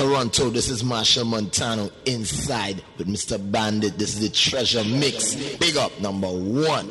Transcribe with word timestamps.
Toronto. 0.00 0.48
This 0.48 0.70
is 0.70 0.82
Marshall 0.82 1.26
Montano 1.26 1.90
inside 2.06 2.82
with 2.96 3.06
Mr. 3.06 3.36
Bandit. 3.52 3.98
This 3.98 4.14
is 4.14 4.20
the 4.20 4.30
Treasure 4.30 4.82
Mix. 4.82 5.34
Big 5.58 5.76
up 5.76 5.92
number 6.00 6.26
one. 6.26 6.86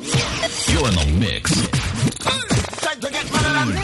You're 0.68 0.86
in 0.86 0.94
the 0.94 1.16
mix. 1.18 1.50
Time 2.78 3.00
to 3.00 3.10
get 3.10 3.32
mad 3.32 3.66
The 3.66 3.80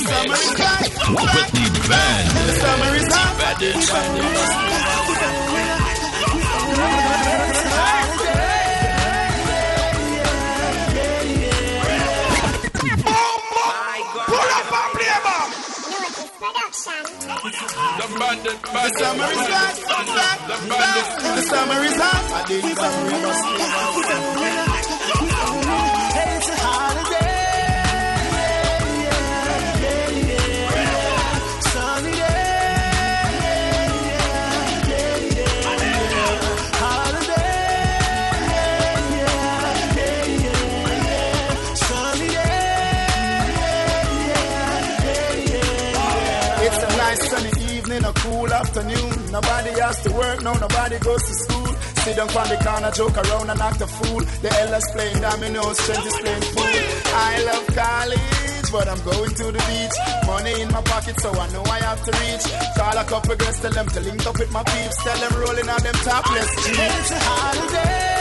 summer 0.00 0.34
is 0.34 0.58
hot. 0.58 0.90
With 1.14 1.52
the 1.52 1.70
band. 1.88 2.26
The 2.48 2.54
summer 2.58 2.96
is 2.96 3.08
hot. 5.38 5.43
The 17.74 18.06
bandit, 18.18 18.62
The 18.62 18.88
summer 18.98 19.30
is 19.34 19.48
hot. 19.50 19.76
The 20.48 21.42
summer 21.42 21.84
is 21.84 21.96
hot. 21.98 22.44
Nobody 49.34 49.70
has 49.80 50.00
to 50.04 50.12
work, 50.12 50.42
no, 50.42 50.52
nobody 50.54 50.96
goes 51.00 51.22
to 51.26 51.34
school. 51.34 51.66
Sit 52.06 52.14
down 52.14 52.30
on 52.30 52.46
the 52.46 52.56
corner, 52.62 52.90
joke 52.92 53.18
around 53.18 53.50
and 53.50 53.60
act 53.60 53.80
a 53.80 53.86
fool. 53.88 54.20
The 54.20 54.50
elders 54.62 54.86
playing 54.94 55.20
dominoes, 55.20 55.76
strength 55.82 56.06
is 56.06 56.16
playing 56.22 56.46
pool. 56.54 56.78
I 57.18 57.42
love 57.42 57.66
college, 57.74 58.70
but 58.70 58.86
I'm 58.86 59.02
going 59.02 59.34
to 59.34 59.46
the 59.50 59.62
beach. 59.66 59.96
Money 60.30 60.62
in 60.62 60.70
my 60.70 60.82
pocket, 60.82 61.18
so 61.18 61.34
I 61.34 61.50
know 61.50 61.64
I 61.66 61.80
have 61.82 61.98
to 62.06 62.12
reach. 62.14 62.46
Call 62.78 62.96
a 62.96 63.02
couple 63.02 63.34
girls, 63.34 63.58
tell 63.58 63.72
them 63.72 63.88
to 63.88 64.00
link 64.06 64.24
up 64.24 64.38
with 64.38 64.52
my 64.52 64.62
peeps. 64.62 65.02
Tell 65.02 65.18
them 65.18 65.32
rolling 65.42 65.68
on 65.68 65.82
them 65.82 65.98
topless 66.06 66.50
jeans. 66.62 66.78
It's 66.78 67.10
a 67.10 67.18
holiday. 67.18 68.13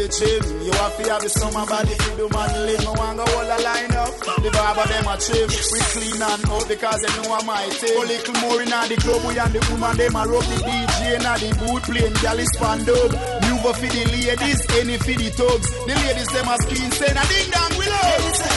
The 0.00 0.08
gym. 0.08 0.42
You 0.64 0.72
have 0.72 0.96
to 0.96 1.04
have 1.12 1.22
the 1.22 1.28
summer 1.28 1.64
body 1.68 1.92
to 1.92 2.10
do 2.16 2.26
modeling. 2.32 2.80
No 2.84 2.92
one 2.96 3.16
go 3.20 3.24
all 3.24 3.50
a 3.52 3.58
line 3.60 3.92
up. 3.92 4.12
The 4.40 4.50
barber 4.50 4.86
them 4.88 5.08
a 5.08 5.14
trim. 5.20 5.48
We 5.48 5.80
clean 5.92 6.22
and 6.24 6.44
out 6.48 6.66
because 6.68 7.00
they 7.04 7.12
know 7.20 7.36
I'm 7.36 7.44
my 7.44 7.68
team. 7.68 8.00
A 8.00 8.08
little 8.08 8.36
more 8.40 8.60
in 8.64 8.70
the 8.70 8.96
club, 8.96 9.20
we 9.28 9.36
and 9.36 9.52
the 9.52 9.60
woman 9.68 9.94
them 10.00 10.16
a 10.16 10.22
rub 10.24 10.44
the 10.48 10.56
DJ 10.64 11.20
and 11.20 11.28
the 11.36 11.50
boot 11.60 11.82
playing 11.84 12.16
gal 12.24 12.38
is 12.40 12.52
pan 12.56 12.80
dub. 12.88 13.12
Move 13.44 13.64
up 13.68 13.76
for 13.76 13.90
the 13.90 14.02
ladies, 14.08 14.60
any 14.80 14.96
for 14.96 15.16
the 15.16 15.28
thugs. 15.36 15.68
The 15.84 15.94
ladies 16.00 16.30
them 16.32 16.48
a 16.48 16.56
clean 16.64 16.90
saying 16.96 17.18
a 17.20 17.24
ding 17.28 17.50
dong 17.52 17.72
we 17.76 17.84
love. 17.84 18.49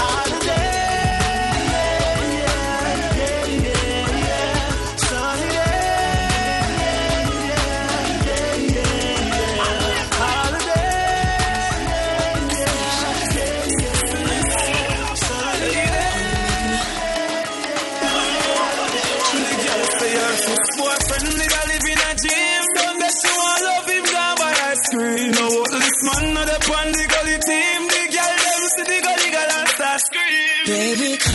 Baby, 30.93 31.17
come, 31.17 31.33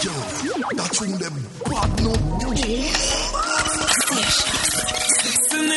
Yo, 0.00 0.56
that's 0.72 1.00
when 1.02 1.12
them 1.20 1.36
bad 1.68 1.90
no 2.00 2.12
Listen 5.36 5.68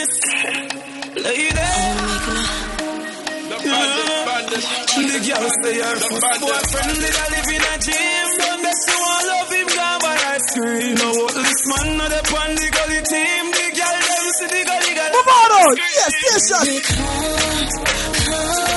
this. 4.48 4.64
The 4.96 5.20
girl 5.28 5.48
say 5.60 5.76
her 5.84 6.00
first 6.00 6.40
boyfriend 6.40 6.96
did 6.96 7.12
I 7.12 7.28
live 7.28 7.52
in 7.52 7.60
a 7.60 7.76
gym. 7.84 8.28
Don't 8.40 8.64
bet 8.64 8.80
you 8.88 8.98
want 9.04 9.28
love 9.28 9.52
him, 9.52 9.68
gone 9.68 10.00
by 10.00 10.16
ice 10.32 10.48
cream. 10.56 10.96
No, 10.96 11.12
what 11.12 11.36
this 11.44 11.62
man 11.68 11.98
not 11.98 12.14
up 12.14 12.32
on 12.40 12.56
the 12.56 12.68
gully 12.72 13.02
team. 13.04 13.52
The 13.52 13.68
girl 13.76 14.00
them 14.00 14.32
see 14.40 14.48
the 14.48 14.64
gully. 14.64 14.96
Move 15.12 15.28
on, 15.28 15.52
on. 15.60 15.76
Yes, 15.76 16.14
yes, 16.24 16.44
yes. 16.48 16.88
come, 16.88 17.12
come, 17.68 18.73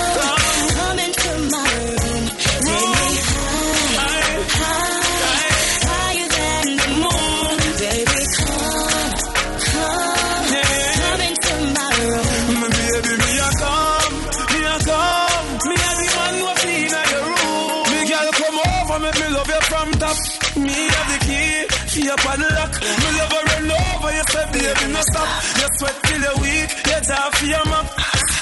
key 22.07 22.13
up 22.13 22.23
the 22.39 22.49
lock. 22.55 22.73
Me 23.03 23.09
love 23.19 23.33
her 23.35 23.43
run 23.51 23.71
over, 23.75 24.11
you 24.15 24.25
say 24.31 24.45
baby 24.55 24.87
no 24.93 25.03
stop. 25.11 25.29
You 25.59 25.69
sweat 25.77 25.97
till 26.07 26.23
you're 26.23 26.39
weak, 26.43 26.71
you 26.87 27.01
down 27.03 27.31
for 27.35 27.47
your 27.47 27.65
map. 27.67 27.87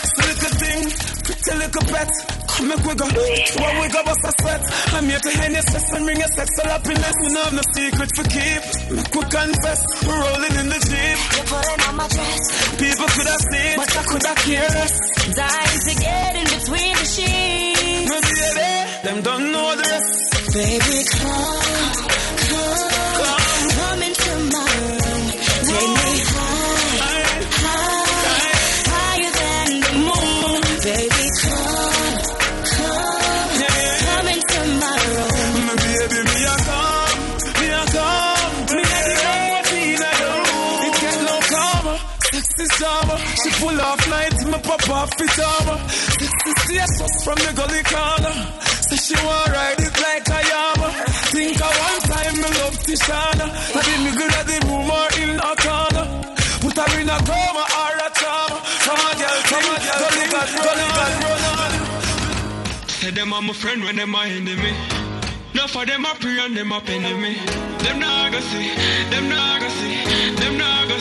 So 0.04 0.20
little 0.28 0.54
thing, 0.60 0.80
pretty 1.24 1.52
little 1.56 1.86
pet. 1.88 2.10
Come 2.54 2.68
make 2.68 2.84
we 2.86 2.94
go, 2.94 3.06
when 3.08 3.74
we 3.80 3.88
go 3.88 4.00
bust 4.04 4.24
a 4.24 4.32
sweat. 4.40 4.62
I'm 4.94 5.04
here 5.08 5.18
to 5.18 5.30
hand 5.38 5.52
your 5.54 5.62
stress 5.62 5.92
and 5.96 6.04
bring 6.04 6.18
your 6.20 6.28
sexual 6.28 6.68
happiness. 6.70 7.14
We 7.22 7.28
don't 7.34 7.44
have 7.44 7.54
no 7.54 7.64
secret 7.74 8.10
for 8.14 8.26
keep. 8.28 8.62
Make 8.94 9.14
we 9.14 9.22
confess, 9.32 9.80
we're 10.06 10.20
rolling 10.20 10.54
in 10.60 10.66
the 10.68 10.80
jeep. 10.84 11.18
You're 11.34 11.48
pulling 11.48 11.80
on 11.88 11.94
my 11.96 12.06
dress, 12.08 12.42
People 12.78 13.08
could 13.16 13.28
have 13.32 13.44
seen, 13.48 13.74
but 13.80 13.90
I 13.96 14.02
could 14.04 14.24
have 14.28 14.40
cared 14.44 14.92
dying 15.34 15.80
to 15.88 15.94
get 16.04 16.30
in 16.36 16.46
between 16.52 16.94
the 17.00 17.06
sheets. 17.08 18.10
No 18.12 18.16
baby, 18.20 18.70
them 19.08 19.18
don't 19.24 19.52
know 19.52 19.68
the 19.74 19.84
rest. 19.88 20.24
Baby, 20.54 21.02
come, 21.10 21.63
off 45.04 45.20
it 45.20 45.38
armor. 45.38 45.78
Sexy 45.88 46.52
status 46.64 47.14
from 47.24 47.38
the 47.44 47.52
gully 47.52 47.82
corner. 47.84 48.34
Say 48.88 48.96
she 48.96 49.16
want 49.20 49.48
ride 49.52 49.80
it 49.86 49.96
like 50.00 50.28
a 50.32 50.40
yama. 50.50 50.88
Think 51.32 51.60
of 51.60 51.74
one 51.88 52.00
time 52.08 52.36
me 52.40 52.48
love 52.60 52.76
Tishana. 52.84 53.46
I 53.76 53.80
did 53.84 54.00
me 54.04 54.10
good 54.16 54.34
at 54.40 54.46
the 54.48 54.58
room 54.64 54.88
or 54.88 55.08
in 55.20 55.36
a 55.36 55.52
corner. 55.60 56.06
Put 56.62 56.76
her 56.80 57.00
in 57.00 57.08
a 57.12 57.18
coma 57.28 57.64
or 57.80 57.94
a 58.00 58.08
trauma. 58.16 58.58
Come 58.84 59.00
on, 59.04 59.14
girl, 59.20 59.38
come 59.52 59.66
on, 59.72 59.78
girl, 59.84 59.98
gully 60.00 60.26
god, 60.32 60.48
gully 60.64 60.88
god, 60.96 61.12
run 61.24 61.44
on. 61.52 61.72
Say 62.88 63.10
them 63.10 63.32
are 63.32 63.42
my 63.42 63.52
friend 63.52 63.84
when 63.84 63.96
them 63.96 64.14
are 64.14 64.24
enemy. 64.24 64.72
No 65.54 65.66
for 65.68 65.84
them 65.84 66.04
a 66.04 66.12
pray 66.18 66.38
and 66.40 66.56
them 66.56 66.72
a 66.72 66.80
penny 66.80 67.12
me. 67.14 67.36
Them 67.84 68.00
nah 68.00 68.30
go 68.30 68.40
see, 68.40 68.68
them 69.12 69.28
nah 69.28 69.58
go 69.60 69.68
see, 69.68 69.94
them 70.40 70.56
nah 70.56 70.86
go 70.88 70.93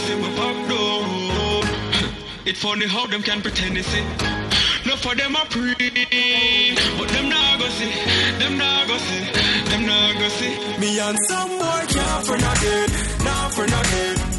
Funny 2.63 2.87
how 2.87 3.05
them 3.07 3.21
can 3.21 3.41
pretend 3.41 3.75
they 3.75 3.81
see. 3.81 4.05
No 4.87 4.95
for 4.95 5.13
them 5.15 5.35
I 5.35 5.43
pray, 5.51 6.71
but 6.95 7.09
them 7.11 7.27
not 7.27 7.59
go 7.59 7.67
see, 7.67 7.91
them 8.39 8.57
not 8.57 8.87
go 8.87 8.95
see, 9.03 9.23
them 9.67 9.83
not 9.83 10.15
go 10.15 10.27
see. 10.39 10.55
Me 10.79 10.95
and 10.95 11.19
some 11.27 11.51
boy 11.59 11.83
can't 11.91 12.23
for 12.23 12.37
no 12.39 12.53
good, 12.63 12.89
not 13.19 13.51
for 13.51 13.67
no. 13.67 13.79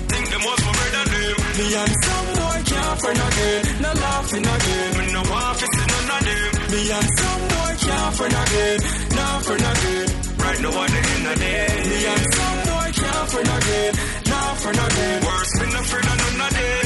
Think 0.09 0.25
them 0.33 0.41
was 0.41 0.61
for 0.65 0.73
murder 0.73 1.05
them. 1.05 1.37
Me 1.53 1.67
and 1.77 1.95
some 2.01 2.29
boy 2.41 2.59
can't 2.65 2.97
for 3.05 3.13
no 3.13 3.29
good, 3.29 3.63
no 3.85 3.91
laughing 3.93 4.47
again. 4.57 4.91
Me 4.97 5.05
no 5.13 5.23
want 5.29 5.59
to 5.61 5.67
see 5.69 5.85
none 5.93 6.09
of 6.17 6.21
them. 6.25 6.53
Me 6.73 6.81
and 6.97 7.09
some 7.21 7.43
boy 7.53 7.73
can't 7.77 8.13
for 8.17 8.29
no 8.33 8.43
good, 8.57 8.81
not 9.21 9.39
for 9.45 9.57
no. 9.61 9.71
Right 10.41 10.61
now 10.65 10.73
I'm 10.81 10.97
in 10.97 11.05
of 11.05 11.29
the 11.29 11.35
day. 11.45 11.77
Me 11.93 11.99
and 12.09 12.25
some 12.33 12.59
boy 12.73 12.89
can't 12.89 13.29
for 13.29 13.43
no 13.45 13.57
good, 13.69 13.93
not 14.33 14.55
for 14.65 14.73
no. 14.73 14.85
Worse 15.29 15.53
than 15.61 15.77
a 15.77 15.83
friend 15.93 16.09
of 16.09 16.17
none 16.25 16.41
of 16.41 16.53
them. 16.57 16.84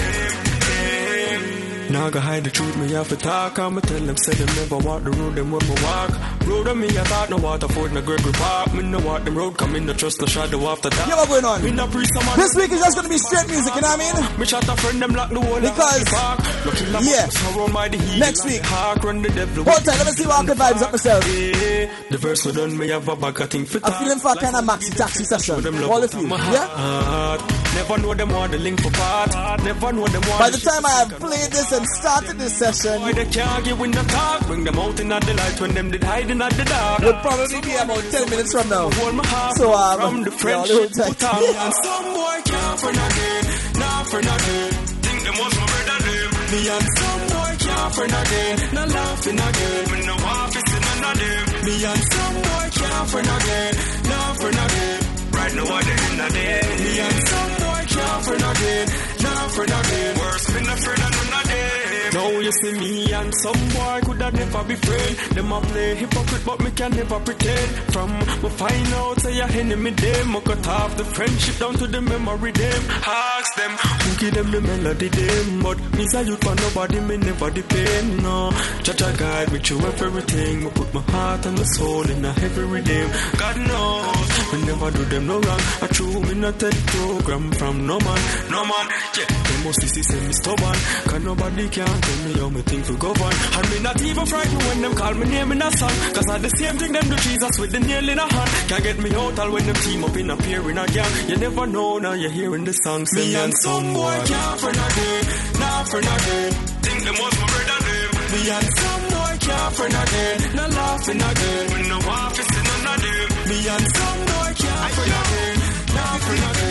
Now 1.98 2.10
go 2.10 2.20
hide 2.20 2.44
the 2.44 2.50
truth, 2.50 2.76
me 2.78 2.92
have 2.92 3.08
to 3.08 3.16
talk. 3.16 3.58
I'ma 3.58 3.80
tell 3.80 3.98
them, 3.98 4.16
say 4.16 4.32
them 4.34 4.46
never 4.54 4.78
walk 4.86 5.02
the 5.02 5.10
road, 5.10 5.34
them 5.34 5.50
me 5.50 5.58
walk. 5.82 6.10
Road 6.46 6.68
on 6.68 6.78
me, 6.78 6.86
I 6.86 7.02
thought 7.10 7.28
no 7.28 7.38
water 7.38 7.66
for 7.66 7.88
no 7.88 8.00
Gregory 8.00 8.32
Park. 8.34 8.72
Me 8.72 8.82
no 8.84 9.00
walk 9.00 9.24
them 9.24 9.36
road, 9.36 9.58
come 9.58 9.74
in, 9.74 9.84
no 9.84 9.92
trust, 9.94 10.20
no 10.20 10.26
shadow 10.28 10.60
after 10.68 10.90
that. 10.90 11.08
Yeah, 11.08 11.16
what 11.16 11.28
going 11.28 11.44
on? 11.44 11.62
Me 11.64 11.72
no 11.72 11.88
priest, 11.88 12.12
I'm 12.16 12.38
This 12.38 12.54
week 12.54 12.70
is 12.70 12.78
just 12.80 12.94
gonna 12.96 13.08
be 13.08 13.18
straight 13.18 13.48
music, 13.48 13.74
you 13.74 13.80
know 13.80 13.88
what 13.88 14.00
I 14.00 14.28
mean? 14.30 14.38
me 14.40 14.46
shot 14.46 14.62
a 14.68 14.76
friend, 14.76 15.02
them 15.02 15.12
lock 15.12 15.30
the 15.30 15.40
whole 15.40 15.60
Because- 15.60 16.04
park. 16.04 16.64
Looking 16.64 16.92
like 16.92 17.04
Yeah. 17.04 17.28
around 17.56 17.72
by 17.74 17.88
the 17.88 17.98
heat. 17.98 18.20
Next 18.20 18.44
week. 18.44 18.62
Hawk 18.62 19.02
run 19.02 19.20
the 19.22 19.30
devil. 19.30 19.64
Hold 19.64 19.84
tight, 19.84 19.98
let 19.98 20.06
me 20.06 20.12
see 20.12 20.26
what 20.26 20.38
I 20.38 20.46
can 20.46 20.56
vibes 20.56 20.82
up 20.82 20.92
myself. 20.92 21.26
Yeah, 21.26 21.90
the 22.10 22.18
verse 22.18 22.42
so 22.42 22.52
done, 22.52 22.78
me 22.78 22.88
have 22.90 23.08
a 23.08 23.16
bag 23.16 23.40
of 23.40 23.50
thing 23.50 23.66
fit. 23.66 23.82
I'm 23.84 23.92
feeling 23.94 24.20
for 24.20 24.32
a 24.32 24.36
kind 24.36 24.54
of 24.54 24.64
maxi 24.64 24.94
taxi 24.94 25.24
session. 25.24 25.66
All 25.82 26.02
of 26.02 26.14
you, 26.14 26.28
yeah? 26.28 27.38
Never 27.74 27.98
know 27.98 28.14
them 28.14 28.30
want 28.30 28.52
the 28.52 28.58
link 28.58 28.80
for 28.82 28.90
part. 28.90 29.30
Never 29.64 29.92
know 29.92 30.06
them 30.08 30.22
want 30.28 30.38
By 30.40 30.50
the 30.50 30.58
time 30.58 30.84
I 30.86 30.90
have 31.04 31.10
played 31.20 31.50
this 31.52 31.72
and 31.72 31.86
started 31.86 32.36
this 32.38 32.54
session, 32.58 33.00
Why 33.00 33.12
they 33.12 33.26
can't 33.26 33.64
get 33.64 33.78
in 33.80 33.90
the 33.90 34.02
talk? 34.02 34.46
Bring 34.46 34.64
them 34.64 34.78
out 34.78 34.98
in 35.00 35.08
the 35.08 35.34
light 35.34 35.60
when 35.60 35.74
them 35.74 35.90
did 35.90 36.02
hiding 36.04 36.40
at 36.42 36.52
the 36.52 36.64
dark. 36.64 37.00
would 37.00 37.20
probably 37.22 37.60
be 37.60 37.74
about 37.76 38.02
10 38.10 38.30
minutes 38.30 38.52
from 38.52 38.68
now. 38.68 38.90
Hold 38.90 39.14
my 39.14 39.26
heart 39.26 39.56
So, 39.56 39.72
um, 39.72 40.00
from 40.00 40.22
the 40.24 40.30
yeah, 40.30 40.36
friendship 40.38 40.76
hold 40.76 40.92
tight. 40.94 41.12
put 41.18 41.24
on. 41.24 41.56
And 41.68 41.74
some 41.84 42.04
boy 42.14 42.36
can't 42.44 42.80
friend 42.80 42.98
again, 42.98 43.42
nah 43.78 44.02
friend 44.10 44.26
again. 44.26 44.70
Think 45.04 45.18
them 45.24 45.36
was 45.38 45.54
my 45.58 45.66
brother 45.68 45.98
them. 46.08 46.30
Me 46.48 46.60
and 46.68 46.86
some 46.98 47.22
boy 47.28 47.52
can't 47.62 47.90
friend 47.94 48.14
again, 48.22 48.54
nah 48.74 48.84
laughing 48.96 49.38
again. 49.38 49.82
Me 49.92 49.98
no 50.08 50.14
office 50.18 50.70
in 50.74 50.82
none 51.04 51.20
of. 51.20 51.64
Me 51.64 51.74
and 51.84 52.02
some 52.12 52.34
boy 52.42 52.66
can't 52.74 53.06
friend 53.12 53.28
again, 53.38 53.72
nah 54.08 54.32
friend 54.40 54.58
again. 54.66 55.07
Right 55.38 55.54
now 55.54 55.64
the 55.64 55.94
end 56.06 56.20
of 56.20 56.28
the 56.28 56.34
day. 56.34 56.62
Me 56.82 56.98
and 56.98 57.28
some 57.28 57.52
boy 57.62 57.82
can't 57.86 58.24
friend 58.26 58.44
again, 58.50 58.86
nah 59.22 59.48
friend 59.54 59.72
again. 59.78 60.18
Worse, 60.18 60.48
me 60.54 60.60
no 60.66 60.74
friend 60.82 61.02
of 61.06 61.10
none 61.14 61.40
of 61.40 61.46
them. 61.48 61.68
Now 62.14 62.30
you 62.40 62.52
see 62.60 62.72
me 62.72 63.12
and 63.12 63.32
some 63.42 63.68
boy 63.68 64.00
could 64.04 64.20
have 64.20 64.34
never 64.34 64.64
be 64.64 64.74
friend. 64.74 65.16
Them 65.36 65.52
a 65.52 65.60
play 65.60 65.94
hypocrite, 65.94 66.44
but 66.44 66.58
me 66.64 66.70
can 66.72 66.90
never 66.90 67.20
pretend. 67.20 67.70
From 67.92 68.10
me 68.18 68.48
find 68.50 68.88
out 68.94 69.20
say 69.20 69.36
your 69.36 69.46
enemy 69.46 69.90
them, 69.90 70.36
I 70.36 70.40
cut 70.40 70.66
off 70.66 70.96
the 70.96 71.04
friendship 71.04 71.58
down 71.58 71.74
to 71.74 71.86
the 71.86 72.00
memory 72.00 72.52
them. 72.52 72.82
Ask 73.06 73.54
them 73.56 73.70
who 73.70 74.16
give 74.18 74.34
them 74.34 74.50
the 74.50 74.60
melody 74.60 75.08
them, 75.08 75.60
but 75.62 75.78
me 75.96 76.04
say 76.08 76.24
you 76.24 76.36
for 76.36 76.54
nobody, 76.54 77.00
me 77.00 77.16
never 77.18 77.50
depend. 77.50 78.22
No, 78.22 78.50
judge 78.82 79.02
a 79.02 79.16
guide 79.16 79.52
me 79.52 79.58
through 79.60 79.86
everything. 79.86 80.64
Me 80.64 80.70
put 80.70 80.92
my 80.94 81.00
heart 81.12 81.46
and 81.46 81.56
my 81.56 81.64
soul 81.64 82.10
in 82.10 82.24
a 82.24 82.32
heavy 82.32 82.62
redeem. 82.62 83.08
God 83.36 83.56
knows 83.56 84.37
me 84.52 84.66
never 84.66 84.90
do 84.90 85.04
them 85.04 85.26
no 85.26 85.40
wrong. 85.40 85.60
I 85.82 85.86
true 85.88 86.20
me 86.20 86.34
not 86.34 86.58
take 86.58 86.80
program 86.86 87.52
from 87.52 87.86
no 87.86 87.98
man, 87.98 88.20
no 88.50 88.64
man. 88.64 88.86
Yeah, 89.16 89.28
they 89.28 89.64
must 89.64 89.80
see 89.82 90.02
say 90.02 90.20
me 90.26 90.32
stubborn, 90.32 90.78
cause 91.08 91.22
nobody 91.24 91.68
can 91.68 91.86
tell 91.86 92.18
me 92.24 92.32
how 92.40 92.48
me 92.48 92.62
think 92.62 92.86
to 92.86 92.96
govern. 92.96 93.34
And 93.56 93.70
me 93.70 93.80
not 93.80 94.00
even 94.00 94.26
frightened 94.26 94.62
when 94.62 94.82
them 94.82 94.94
call 94.94 95.14
me 95.14 95.26
name 95.26 95.52
in 95.52 95.62
a 95.62 95.70
song, 95.72 95.96
cause 96.14 96.28
I 96.30 96.38
the 96.38 96.48
same 96.50 96.76
thing 96.78 96.92
them 96.92 97.08
do 97.08 97.16
Jesus 97.16 97.58
with 97.58 97.72
the 97.72 97.80
nail 97.80 98.08
in 98.08 98.18
a 98.18 98.26
hand. 98.26 98.50
Can't 98.68 98.84
get 98.84 98.98
me 98.98 99.14
out 99.14 99.38
all 99.38 99.52
when 99.52 99.66
them 99.66 99.76
team 99.76 100.04
up 100.04 100.16
in 100.16 100.30
a 100.30 100.36
pair 100.36 100.70
in 100.70 100.78
a 100.78 100.86
gang. 100.86 101.28
You 101.28 101.36
never 101.36 101.66
know 101.66 101.98
now 101.98 102.12
you're 102.12 102.30
hearing 102.30 102.64
the 102.64 102.72
song. 102.72 103.06
Me 103.12 103.34
and 103.34 103.52
some 103.62 103.92
boy 103.92 104.16
can't 104.24 104.60
friend 104.60 104.76
again, 104.76 105.24
nah 105.60 105.82
friend 105.84 106.06
again. 106.06 106.52
Think 106.84 107.04
them 107.04 107.16
was 107.20 107.34
my 107.40 107.46
brother 107.46 107.78
them. 107.84 108.10
Me 108.32 108.40
and 108.50 108.68
some 108.78 109.02
boy 109.12 109.34
can't 109.40 109.74
friend 109.74 109.94
again, 109.94 110.56
nah 110.56 110.66
laughing 110.66 111.20
again. 111.20 111.64
When 111.72 111.88
no 111.88 111.98
office 112.08 112.56
in 112.58 112.64
none 112.64 112.94
of 112.94 113.37
me 113.48 113.66
and 113.66 113.96
some 113.96 114.18
boy 114.26 114.52
can't 114.60 114.92
for 114.92 115.06
nothing, 115.08 115.58
not 115.94 116.20
for 116.20 116.36
nothing. 116.36 116.68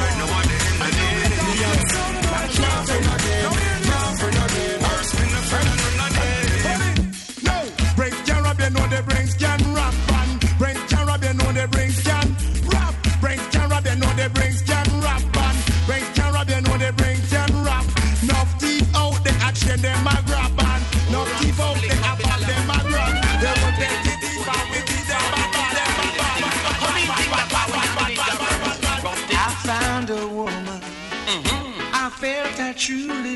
Right 0.00 0.16
now, 0.16 0.26
what 0.32 0.46
the 0.48 0.56
Me 1.44 1.64
and 1.68 1.82
some 1.92 2.16
boy 2.22 2.46
can't 2.48 2.88
for 2.88 3.00
nothing. 3.02 3.23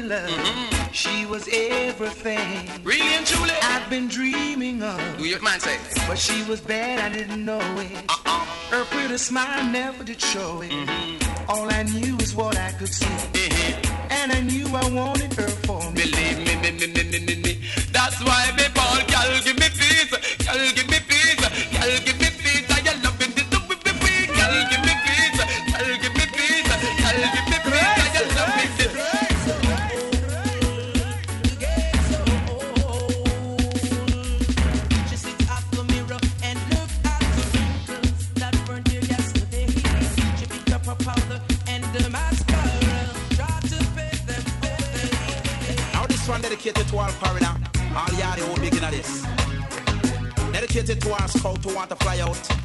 Truly 0.09 0.23
loved. 0.23 0.95
She 0.95 1.27
was 1.27 1.49
everything 1.53 2.71
Really 2.83 3.15
and 3.15 3.27
truly. 3.27 3.53
I've 3.63 3.89
been 3.91 4.09
dreaming 4.09 4.83
of. 4.83 5.19
Do 5.19 5.25
your 5.25 5.41
man 5.43 5.61
say? 5.61 5.79
But 6.07 6.19
she 6.19 6.43
was 6.45 6.61
bad, 6.61 6.99
I 7.01 7.15
didn't 7.15 7.45
know 7.45 7.61
it. 7.79 7.93
Uh-uh. 8.09 8.45
Her 8.71 8.85
pretty 8.87 9.19
smile 9.19 9.65
never 9.71 10.05
did 10.05 10.21
show 10.21 10.63
it. 10.63 10.71
Mm-hmm. 10.71 11.51
All 11.51 11.73
I 11.73 11.83
knew 11.85 12.17
is 12.19 12.35
what 12.35 12.57
I 12.59 12.73
could 12.73 12.89
see. 12.89 13.07
And 14.11 14.33
I 14.33 14.41
knew 14.41 14.67
I 14.69 14.91
wanted 14.91 15.33
her 15.35 15.49
for 15.49 15.81
me. 15.93 16.03
Believe 16.03 16.39
me, 16.39 16.57
me, 16.57 16.71
me, 16.71 16.87
me, 16.87 17.21
me, 17.27 17.43
me. 17.43 17.61
That's 17.93 18.23
why 18.25 18.51
me 18.57 18.65
ball, 18.75 18.97
girl, 19.07 19.41
give 19.45 19.59
me 19.59 19.69
peace. 19.69 20.18
Want 51.79 51.91
to 51.91 51.95
fly 51.95 52.19
out, 52.19 52.58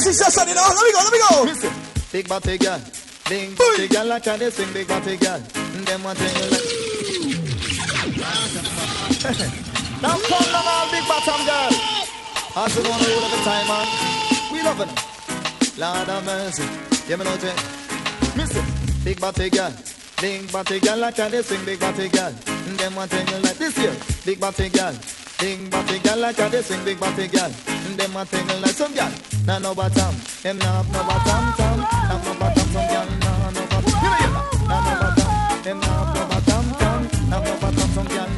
Maxi 0.00 0.16
taxi 0.16 0.24
session, 0.24 0.48
you 0.48 0.54
know? 0.54 0.64
Let 0.64 0.84
me 0.84 0.92
go, 0.92 0.98
let 1.04 1.12
me 1.12 1.18
go. 1.18 1.42
Listen, 1.44 1.72
big 2.10 2.28
body 2.28 2.56
girl, 2.58 2.80
big 3.28 3.58
body 3.58 3.88
girl, 3.88 4.06
like 4.06 4.24
how 4.24 4.36
they 4.36 4.50
sing 4.50 4.72
big 4.72 4.88
body 4.88 5.16
girl. 5.16 5.38
Them 5.38 6.04
one 6.04 6.16
thing 6.16 6.34
you 6.36 6.50
like. 6.50 6.64
now 10.00 10.16
come 10.16 10.46
down 10.52 10.64
all 10.66 10.90
big 10.90 11.04
bottom 11.06 11.44
girl. 11.44 11.70
As 12.56 12.76
we 12.76 12.82
gonna 12.82 13.04
roll 13.04 13.24
every 13.24 13.44
time, 13.44 13.66
man. 13.68 13.86
We 14.50 14.62
loving 14.62 14.88
them. 14.88 14.96
Lord 15.76 16.08
have 16.08 16.24
mercy. 16.24 16.64
Give 17.06 17.18
me 17.18 17.24
no 17.26 17.36
drink. 17.36 17.60
Listen, 18.36 18.64
big 19.04 19.20
body 19.20 19.50
girl. 19.50 19.72
Big 20.20 20.50
body 20.50 20.80
girl, 20.80 20.96
like 20.96 21.16
how 21.16 21.28
they 21.28 21.42
sing 21.42 21.64
big 21.66 21.78
body 21.78 22.08
girl. 22.08 22.32
Them 22.32 22.94
one 22.94 23.08
thing 23.08 23.28
you 23.28 23.38
like 23.42 23.58
this 23.58 23.76
year. 23.76 23.94
Big 24.24 24.40
body 24.40 24.70
girl. 24.70 24.94
Big 25.38 25.70
body 25.70 25.98
girl, 25.98 26.16
like 26.18 26.36
how 26.36 26.48
they 26.48 26.62
sing 26.62 26.82
big 26.84 26.98
body 26.98 27.28
girl. 27.28 27.50
Them 27.96 28.14
one 28.14 28.26
thing 28.26 28.48
you 28.48 28.62
like 28.62 28.72
some 28.72 28.94
girl. 28.94 29.29
Nah 29.46 29.58
no. 29.58 29.74
Them 30.42 30.58
nah 30.58 30.82
have 30.82 30.92
no 30.92 31.00
bottom, 31.04 31.52
tom. 31.58 31.80
Nah 31.80 32.18
no 32.24 32.32
bottom, 32.40 32.66
some 32.72 32.86
girl 32.88 33.06
nah 33.20 33.50
no 33.50 33.60
me. 33.60 33.92
Nah 34.68 34.80
no 34.86 34.92
bottom. 35.00 35.30
Them 35.64 35.78
nah 35.80 36.14
no 36.14 36.22
bottom, 36.30 36.64
tom. 36.80 37.00
Nah 37.28 37.40
no 37.44 37.52
bottom, 37.60 37.88
some 37.90 38.08
girl 38.08 38.29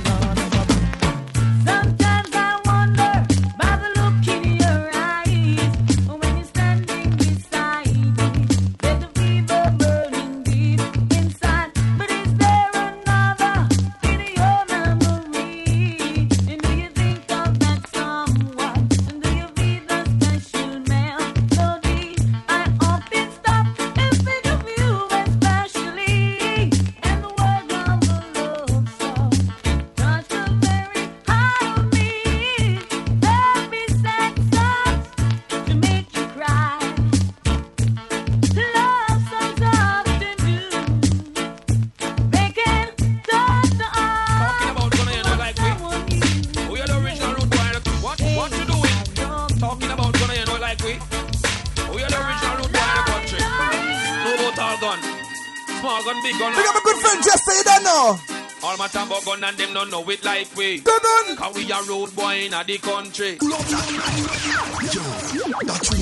gun 59.24 59.44
and 59.44 59.56
them 59.56 59.74
don't 59.74 59.90
know 59.90 60.08
it 60.10 60.24
like 60.24 60.54
we. 60.56 60.80
Cause 60.80 61.54
we 61.54 61.70
a 61.70 61.82
road 61.82 62.14
boy 62.14 62.46
in 62.46 62.54
a 62.54 62.64
the 62.64 62.78
country. 62.78 63.38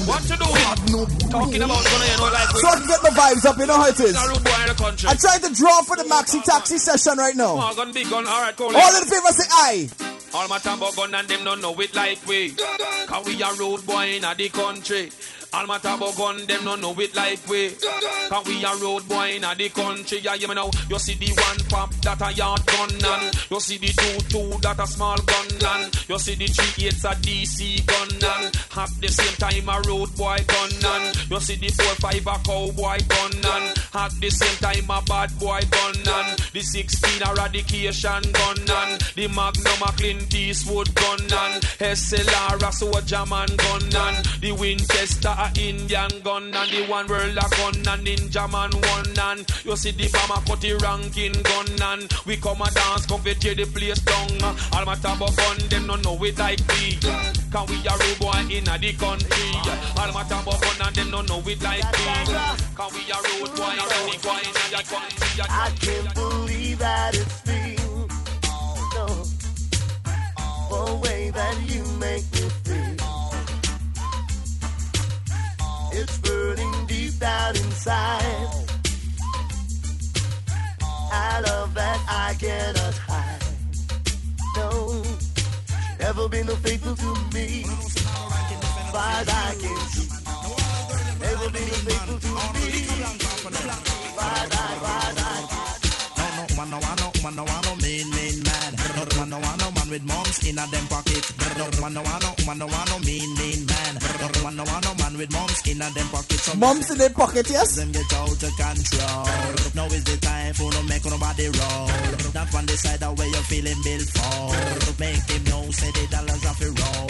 What 0.07 0.23
you 0.29 0.37
doing? 0.37 1.31
Talking 1.31 1.63
about 1.63 1.85
gun, 1.85 2.01
you 2.03 2.17
know, 2.19 2.31
like 2.33 2.53
we. 2.53 2.61
So 2.61 2.69
I 2.69 2.77
can 2.79 2.87
get 2.89 3.01
the 3.03 3.11
vibes 3.11 3.45
up, 3.47 3.59
you 3.59 3.67
know 3.67 3.77
how 3.77 3.87
it 3.89 4.01
is. 4.01 4.17
a 4.17 4.29
road 4.29 4.45
boy 4.45 4.61
in 4.63 4.69
the 4.69 4.75
country. 4.75 5.09
I 5.09 5.15
tried 5.15 5.43
to 5.43 5.55
draw 5.55 5.83
for 5.83 5.97
the 5.97 6.05
maxi 6.05 6.43
taxi 6.43 6.79
session 6.79 7.19
right 7.19 7.37
now. 7.37 7.57
Morgan 7.57 7.93
big 7.93 8.09
gun, 8.11 8.27
alright. 8.27 8.59
All 8.61 8.71
in 8.71 9.05
favor 9.05 9.29
say 9.29 9.49
aye. 9.51 9.89
All 10.33 10.47
my 10.49 10.59
tambo 10.59 10.91
gun 10.93 11.15
and 11.15 11.29
them 11.29 11.45
don't 11.45 11.61
know 11.61 11.79
it 11.81 11.95
like 11.95 12.25
we. 12.27 12.55
Cause 13.07 13.27
we 13.27 13.43
a 13.43 13.53
road 13.55 13.85
boy 13.87 14.17
in 14.17 14.25
a 14.25 14.35
the 14.35 14.49
country. 14.49 15.11
All 15.53 15.67
my 15.67 15.79
tabo 15.79 16.17
gun, 16.17 16.47
them 16.47 16.65
don't 16.65 16.81
know 16.81 16.95
it 17.01 17.15
like 17.17 17.41
we. 17.49 17.71
Cause 18.29 18.47
we 18.47 18.65
a 18.65 18.73
road 18.77 19.09
boy 19.09 19.33
in 19.35 19.43
a 19.43 19.53
the 19.57 19.69
country. 19.71 20.19
Yeah, 20.19 20.35
you 20.35 20.47
know, 20.55 20.71
you 20.89 20.99
see 21.01 21.15
the 21.15 21.27
one 21.33 21.59
pop 21.69 21.93
that 22.03 22.23
a 22.23 22.33
yard 22.33 22.65
gun 22.67 22.91
and. 22.91 23.35
You 23.51 23.59
see 23.59 23.79
the 23.79 23.89
two 23.89 24.19
two 24.31 24.59
that 24.61 24.79
a 24.79 24.87
small 24.87 25.17
gun 25.17 25.83
and. 25.83 26.09
You 26.09 26.19
see 26.21 26.37
the 26.37 26.47
three 26.47 26.87
eights 26.87 27.05
a 27.05 27.15
DC 27.19 27.85
gun 27.85 28.09
and. 28.31 28.55
At 28.77 28.91
the 29.01 29.09
same 29.09 29.37
time 29.43 29.69
a 29.69 29.81
road 29.89 30.15
boy 30.15 30.39
gun 30.47 30.71
and. 30.87 31.17
You 31.29 31.41
see 31.41 31.57
the 31.57 31.69
four 31.75 31.95
five 31.99 32.27
a 32.27 32.39
cowboy 32.47 32.99
gun 33.11 33.35
and. 33.43 33.79
At 33.93 34.13
the 34.21 34.31
same 34.31 34.57
time 34.63 34.87
a 34.89 35.03
bad 35.03 35.37
boy 35.41 35.61
gun 35.69 35.99
and. 35.99 36.39
The 36.55 36.61
sixteen 36.63 37.23
a 37.27 37.35
radication 37.35 38.23
gun 38.31 38.59
and. 38.71 39.01
The 39.19 39.27
magnum 39.27 39.83
a 39.83 39.91
Clint 39.99 40.33
Eastwood 40.33 40.95
gun 40.95 41.21
and. 41.21 41.63
SLR 41.83 42.63
a 42.63 42.71
soldier 42.73 43.27
man 43.27 43.51
gun 43.59 43.83
and. 44.15 44.25
The 44.41 44.53
Winchester 44.53 45.35
a 45.41 45.51
Indian 45.59 46.11
gun 46.23 46.45
and 46.55 46.71
the 46.71 46.85
one 46.87 47.07
world 47.07 47.37
a 47.37 47.47
gun 47.57 47.77
and 47.89 48.07
ninja 48.07 48.45
man 48.53 48.71
one 48.93 49.19
and 49.19 49.47
you 49.65 49.77
see 49.77 49.91
the 49.91 50.09
bomber 50.13 50.41
cut 50.47 50.61
the 50.61 50.75
ranking 50.85 51.33
gun 51.33 51.69
and 51.91 52.13
we 52.27 52.37
come 52.37 52.61
a 52.61 52.71
dance 52.71 53.07
come 53.07 53.21
fi 53.23 53.33
the 53.33 53.65
place 53.73 54.01
down 54.01 54.29
all 54.73 54.85
my 54.85 54.95
tabo 54.97 55.29
gun 55.37 55.59
them 55.69 55.87
no 55.87 55.97
know 55.97 56.25
it 56.25 56.39
like 56.39 56.61
we 56.69 56.99
can 57.01 57.65
we 57.69 57.77
a 57.89 57.95
road 58.01 58.19
boy 58.21 58.41
in 58.53 58.69
a 58.69 58.77
the 58.77 58.93
country 59.01 59.51
all 59.97 60.13
my 60.13 60.25
tabo 60.29 60.53
gun 60.61 60.87
and 60.87 60.97
them 60.97 61.11
no 61.11 61.21
know 61.23 61.43
it 61.47 61.63
like 61.63 61.89
we 61.97 62.05
can 62.77 62.89
we 62.93 63.03
a 63.09 63.17
road 63.17 63.51
boy 63.57 63.73
in 63.73 63.81
a 63.81 63.99
the 64.13 64.17
country 64.21 65.21
I 65.49 65.71
can't 65.81 66.15
believe 66.15 66.79
that 66.81 67.15
it's 67.15 67.43
real. 67.47 68.09
No. 68.95 69.07
The 70.71 70.95
way 71.03 71.31
that 71.31 71.57
you 71.67 71.83
make 71.99 72.31
me 72.33 72.60
It's 75.93 76.19
burning 76.19 76.87
deep 76.87 77.19
down 77.19 77.57
inside. 77.57 78.49
I 81.13 81.41
love 81.41 81.75
that 81.75 81.99
I 82.09 82.35
cannot 82.39 82.95
hide. 82.95 83.43
No. 84.57 85.03
Never 85.99 86.29
been 86.29 86.47
faithful 86.47 86.97
to 86.97 87.35
me. 87.35 87.63
Far 88.93 89.25
I 89.27 89.57
can 89.61 89.79
see. 89.91 90.09
Never 91.21 91.51
been 91.51 91.69
faithful 91.87 92.19
to 92.19 92.33
me. 92.55 92.71
Far 94.17 94.45
as 94.45 94.53
I, 94.53 95.00
with 99.91 100.05
mums 100.07 100.39
in 100.47 100.59
a 100.59 100.67
them 100.71 100.87
pocket. 100.87 101.27
Man, 101.83 101.95
no, 101.95 102.01
man, 102.07 102.23
no, 102.23 102.33
man, 102.47 102.59
no, 102.59 102.67
man, 102.71 102.87
no, 102.87 102.99
mean, 103.03 103.27
mean 103.35 103.67
man. 103.67 103.95
Man, 104.43 104.57
no, 104.57 104.65
man, 104.65 104.81
no, 104.87 104.95
man 104.95 105.19
with 105.19 105.33
mums 105.33 105.61
in 105.67 105.83
a 105.83 105.91
them 105.91 106.07
pocket. 106.09 106.39
So 106.39 106.55
in 106.55 106.99
their 106.99 107.11
pocket, 107.11 107.51
yes? 107.51 107.75
them 107.75 107.91
get 107.91 108.07
out 108.15 108.31
of 108.31 108.55
control. 108.55 109.27
Now 109.75 109.87
is 109.91 110.05
the 110.05 110.17
time 110.23 110.55
for 110.55 110.71
no 110.71 110.83
make 110.87 111.05
nobody 111.05 111.47
roll. 111.51 111.91
That 112.31 112.49
one 112.55 112.67
decide 112.67 113.03
way 113.19 113.27
you 113.27 113.43
feeling 113.51 113.81
built 113.83 114.09
for. 114.15 114.55
Make 115.03 115.27
him 115.27 115.43
know 115.51 115.67
say 115.75 115.91
the 115.91 116.07
dollars 116.07 116.45
off 116.47 116.63
a 116.63 116.69
roll. 116.71 117.09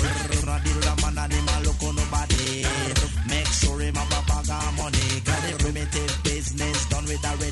Deal 0.65 0.81
the 0.81 0.93
man 1.05 1.19
and 1.21 1.33
him 1.33 1.49
a 1.53 1.57
look 1.61 1.83
on 1.85 1.95
nobody. 1.97 2.65
Make 3.29 3.51
sure 3.61 3.81
him 3.81 3.95
have 3.95 4.09
a 4.09 4.21
bag 4.25 4.49
of 4.49 4.73
money. 4.81 5.09
Cause 5.21 5.43
the 5.45 5.53
primitive 5.61 6.13
business 6.25 6.87
done 6.89 7.05
with 7.05 7.25
already. 7.25 7.50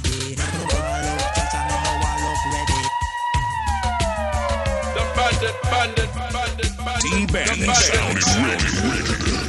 Bandit. 7.32 7.58
D-Bandit 7.58 7.74
sound 7.74 8.18
is 8.18 8.36
ready. 8.38 9.48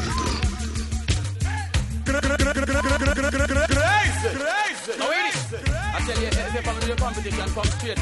Now 4.98 5.08
this. 5.10 5.54
I 5.94 6.00
tell 6.06 6.22
you, 6.22 6.28
if 6.28 6.54
you 6.56 6.62
come 6.62 6.80
to 6.80 6.88
the 6.88 6.96
competition, 6.96 7.50
come 7.50 7.66
straight 7.66 8.00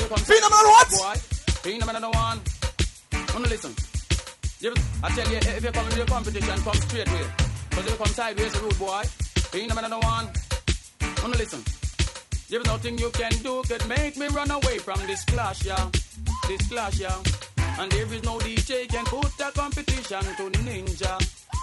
you 0.00 0.06
come 0.08 0.18
one. 2.10 2.40
Wanna 3.32 3.48
listen. 3.48 3.74
I 5.02 5.08
tell 5.10 5.28
you, 5.28 5.38
if 5.38 5.64
you 5.64 5.72
come 5.72 5.84
into 5.86 5.98
the 5.98 6.04
competition, 6.06 6.60
come 6.60 6.74
straight 6.74 7.08
way. 7.08 7.26
Cause 7.70 7.90
you 7.90 7.96
come 7.96 8.06
sideways, 8.08 8.60
rude 8.60 8.78
boy. 8.78 9.02
Phenomenal 9.52 10.00
one. 10.00 10.28
Wanna 11.22 11.36
listen. 11.36 11.62
There's 12.48 12.66
nothing 12.66 12.98
you 12.98 13.10
can 13.10 13.30
do 13.42 13.62
could 13.68 13.86
make 13.88 14.16
me 14.16 14.26
run 14.28 14.50
away 14.50 14.78
from 14.78 14.98
this 15.06 15.24
clash, 15.24 15.64
yeah. 15.64 15.88
This 16.48 16.68
clash, 16.68 16.98
yeah. 16.98 17.14
And 17.80 17.90
there 17.92 18.12
is 18.12 18.22
no 18.24 18.36
DJ 18.36 18.86
can 18.90 19.06
put 19.06 19.40
a 19.40 19.50
competition 19.52 20.20
to 20.20 20.50
Ninja, 20.60 21.16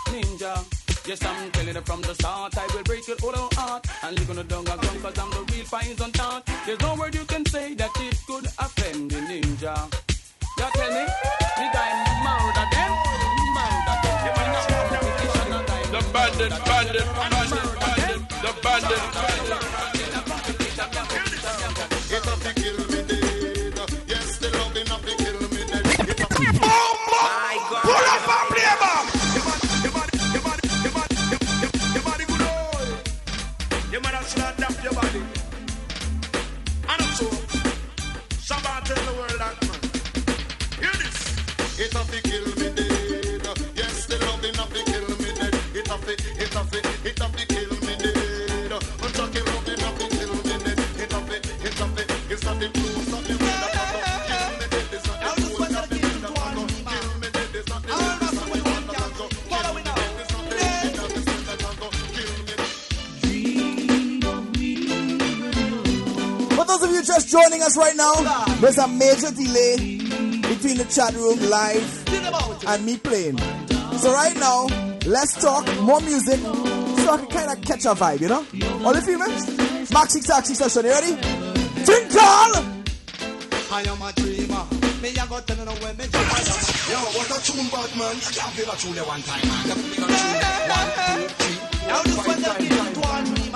Ninja. 0.07 1.07
Yes, 1.07 1.23
I'm 1.23 1.51
telling 1.51 1.75
you 1.75 1.81
from 1.81 2.01
the 2.01 2.15
start, 2.15 2.57
I 2.57 2.65
will 2.73 2.81
break 2.81 3.07
your 3.07 3.17
whole 3.19 3.47
heart. 3.53 3.85
And 4.01 4.17
live 4.17 4.31
on 4.31 4.37
the 4.37 4.43
dung 4.43 4.63
ground, 4.63 4.81
cause 4.81 5.15
I'm 5.19 5.29
the 5.29 5.53
real 5.53 5.65
fines 5.65 6.01
on 6.01 6.11
top. 6.13 6.49
There's 6.65 6.79
no 6.81 6.95
word 6.95 7.13
you 7.13 7.23
can 7.25 7.45
say 7.45 7.75
that 7.75 7.91
it 7.99 8.17
could 8.25 8.47
offend 8.57 9.11
the 9.11 9.19
ninja. 9.29 9.77
You 10.57 10.65
tell 10.73 10.89
me, 10.89 11.05
the 11.05 11.67
guy 11.77 11.91
murder 12.25 12.65
them, 12.73 12.91
murder 13.53 13.97
them. 14.01 14.17
You 14.25 14.31
find 14.33 14.57
out 14.57 14.89
competition, 14.89 15.53
and 15.53 15.69
I 15.69 15.83
The 15.93 16.01
bandit, 16.13 16.53
bandit, 16.65 17.07
bandit, 17.13 17.79
bandit, 17.79 18.29
the 18.41 18.51
bandit, 18.63 19.03
bandit. 19.13 19.96
Now, 67.97 68.13
there's 68.61 68.77
a 68.77 68.87
major 68.87 69.31
delay 69.31 69.97
between 70.45 70.77
the 70.77 70.87
chat 70.89 71.13
room 71.15 71.39
live 71.49 72.67
and 72.67 72.85
me 72.85 72.97
playing. 72.97 73.37
So 73.97 74.13
right 74.13 74.35
now, 74.37 74.67
let's 75.05 75.41
talk 75.41 75.65
more 75.81 75.99
music 76.01 76.39
so 76.39 77.11
I 77.11 77.17
can 77.17 77.27
kind 77.27 77.51
of 77.51 77.61
catch 77.65 77.85
a 77.85 77.95
vibe, 77.95 78.21
you 78.21 78.29
know? 78.29 78.45
All 78.85 78.93
the 78.93 79.01
females? 79.01 79.45
Maxi 79.89 80.25
Taxi 80.25 80.53
session, 80.53 80.85
you 80.85 80.91
ready? 80.91 81.15
Tinkle! 81.83 82.77
I 83.69 83.83
am 83.87 84.01
a 84.01 84.13
dreamer. 84.13 84.63
Me 85.01 85.09
a 85.09 85.25
go 85.27 85.39
tell 85.41 85.57
you 85.57 85.83
when 85.83 85.97
me 85.97 86.05
dream. 86.07 86.23
I 86.23 86.41
am 86.41 86.77
Yo, 86.87 86.97
what 87.17 87.29
a 87.33 87.37
tune, 87.43 87.67
bad 87.67 87.91
man. 87.97 88.15
I 88.15 88.31
can't 88.31 88.53
feel 88.53 88.69
a 88.69 88.75
tune 88.77 88.97
one 89.05 89.21
time, 89.23 89.41
man. 89.47 89.67
Let 89.67 89.77
me 89.77 89.83
feel 89.91 90.05
a 90.05 90.07
tune. 90.07 90.37
One, 90.69 90.89
two, 90.95 91.27
three. 91.37 91.57
Now 91.87 92.01
this 92.03 92.17
one 92.17 92.41
them 92.41 92.55
give 92.59 92.71
it 92.71 92.93
to 92.93 92.99
one 92.99 93.46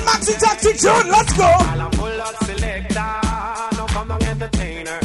original 0.00 0.12
Maxi 0.12 0.38
Taxi 0.38 0.72
tune. 0.72 1.10
Let's 1.10 1.32
go. 1.32 1.44
All 1.44 1.80
I'm 1.80 1.92
full 1.92 2.20
of 2.20 2.36
selector, 2.46 3.76
no 3.76 3.86
come 3.86 4.10
on 4.10 4.22
entertainer. 4.22 4.98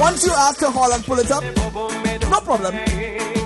Once 0.00 0.26
you 0.26 0.32
ask 0.32 0.60
her 0.60 0.70
hall 0.70 0.92
and 0.92 1.04
pull 1.04 1.18
it 1.18 1.30
up, 1.30 1.42
no 2.30 2.40
problem. 2.40 3.43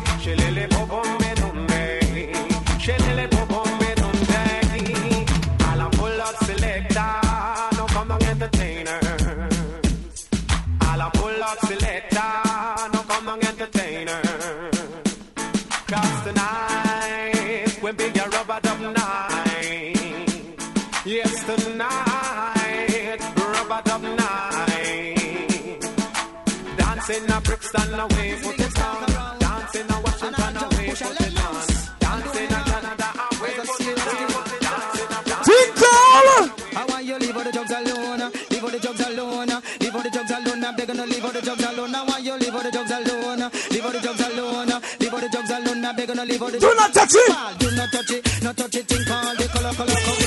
Do 46.38 46.74
not 46.76 46.94
touch 46.94 47.14
it. 47.14 47.58
Do 47.58 47.70
not 47.74 47.90
touch 47.90 48.10
it. 48.12 48.42
Not 48.44 48.56
touch 48.56 48.76
it. 48.76 48.86
Think 48.86 49.10
all 49.10 49.34
the 49.34 49.48
color, 49.48 49.74
color, 49.74 49.92
color. 50.06 50.18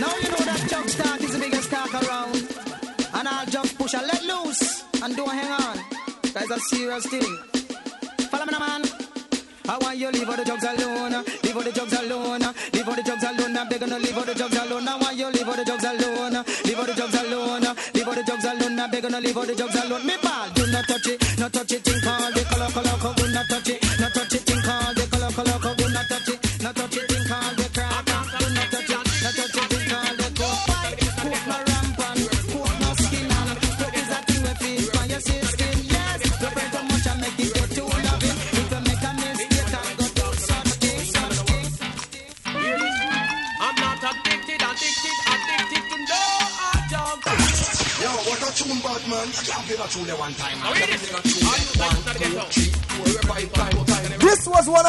Now 0.00 0.16
you 0.16 0.28
know 0.30 0.42
that 0.48 0.66
jug 0.70 0.88
start 0.88 1.20
is 1.20 1.32
the 1.32 1.38
biggest 1.38 1.70
talk 1.70 1.92
around. 1.92 2.34
And 3.12 3.28
I'll 3.28 3.44
just 3.44 3.76
push 3.76 3.92
and 3.92 4.06
let 4.06 4.24
loose. 4.24 4.84
And 5.02 5.14
don't 5.14 5.28
hang 5.28 5.52
on. 5.52 5.78
That's 6.32 6.50
a 6.50 6.58
serious 6.60 7.06
thing. 7.06 7.38
Follow 8.30 8.46
me 8.46 8.58
man. 8.58 8.82
I 9.68 9.78
want 9.82 9.98
you 9.98 10.10
leave 10.12 10.28
all 10.28 10.36
the 10.36 10.44
drugs 10.44 10.62
alone, 10.62 11.24
leave 11.42 11.56
all 11.56 11.62
the 11.62 11.72
drugs 11.72 11.92
alone, 11.92 12.38
leave 12.72 12.88
all 12.88 12.94
the 12.94 13.02
drugs 13.02 13.24
alone. 13.24 13.56
I'm 13.56 13.68
begging 13.68 13.88
to 13.88 13.98
leave 13.98 14.16
all 14.16 14.24
the 14.24 14.32
drugs 14.32 14.56
alone. 14.56 14.86
I 14.86 14.96
want 14.96 15.16
you 15.16 15.26
leave 15.26 15.48
all 15.48 15.56
the 15.56 15.64
drugs 15.64 15.82
alone, 15.82 16.44
leave 16.64 16.78
all 16.78 16.86
the 16.86 16.94
drugs 16.94 17.14
alone, 17.18 17.66
leave 17.92 18.06
all 18.06 18.14
the 18.14 18.22
drugs 18.22 18.44
alone. 18.44 18.78
I'm 18.78 18.90
begging 18.90 19.10
to 19.10 19.20
leave 19.20 19.36
all 19.36 19.44
the 19.44 19.54
drugs 19.56 19.74
alone. 19.74 20.06
Me 20.06 20.14
ball, 20.22 20.48
do 20.54 20.70
not 20.70 20.86
touch 20.86 21.08
it, 21.08 21.38
not 21.38 21.52
touch 21.52 21.72
it. 21.72 21.82
Think 21.82 22.06
all 22.06 22.30
the 22.30 22.44
color, 22.46 22.70
color, 22.70 22.85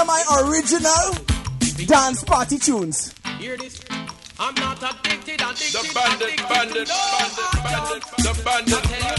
This 0.08 0.26
was 0.30 0.40
one 0.40 0.40
of 0.40 0.48
my 0.48 0.50
original 0.50 1.86
dance 1.86 2.24
party 2.24 2.58
tunes. 2.58 3.14
Hear 3.40 3.58
this. 3.58 3.82
I'm 4.40 4.54
not 4.56 4.78
addicted, 4.78 5.42
addicted, 5.42 5.74
The 5.74 5.92
bandit, 5.94 6.28
addicted 6.28 6.50
bandit, 6.50 6.88
no 6.88 6.94
bandit, 6.94 7.44
hard 7.44 7.64
bandit, 7.64 8.04
drugs. 8.04 8.38
the 8.38 8.44
bandit, 8.44 9.17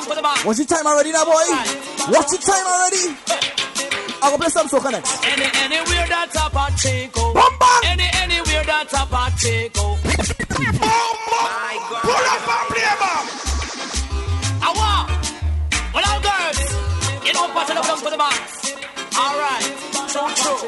know 0.00 0.08
what 0.08 0.18
I'm 0.18 0.24
for 0.24 0.42
the. 0.42 0.46
What's 0.46 0.58
your 0.58 0.66
time 0.66 0.86
already 0.86 1.12
now, 1.12 1.24
boy? 1.24 1.46
What's 2.12 2.32
your 2.32 2.42
time 2.42 2.66
already? 2.66 3.16
I'm 4.22 4.30
gonna 4.30 4.38
play 4.38 4.50
some 4.50 4.68
soca 4.68 4.92
next. 4.92 5.24
Any 5.24 5.46
anywhere 5.62 6.06
that's 6.08 6.36
a 6.36 6.50
Pacheco. 6.50 7.34
Bum, 7.34 7.52
bum. 7.58 7.82
Any 7.84 8.08
anywhere 8.14 8.64
that's 8.64 8.92
a 8.92 9.06
Pacheco. 9.06 9.96
My 11.38 11.74
God. 11.90 12.02
Pull 12.02 12.14
up 12.14 12.48
and 12.48 12.66
play, 12.70 12.94
man. 13.02 13.24
Awa! 14.68 15.06
Well, 15.94 16.04
all 16.08 16.20
girls, 16.20 16.58
you 17.24 17.32
know 17.32 17.48
what 17.48 17.70
I'm 17.70 17.98
for 17.98 18.10
the 18.10 18.16
back. 18.18 18.38
All 19.18 19.34
right, 19.38 19.66
so 20.08 20.20
true. 20.38 20.62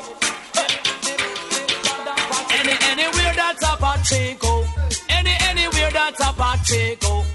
Any 2.59 2.75
anywhere 2.91 3.35
that's 3.35 3.63
a 3.63 3.77
Pacheco. 3.77 4.65
Any 5.09 5.35
anywhere 5.49 5.91
that's 5.91 6.21
a 6.21 6.33
Pacheco. 6.33 7.30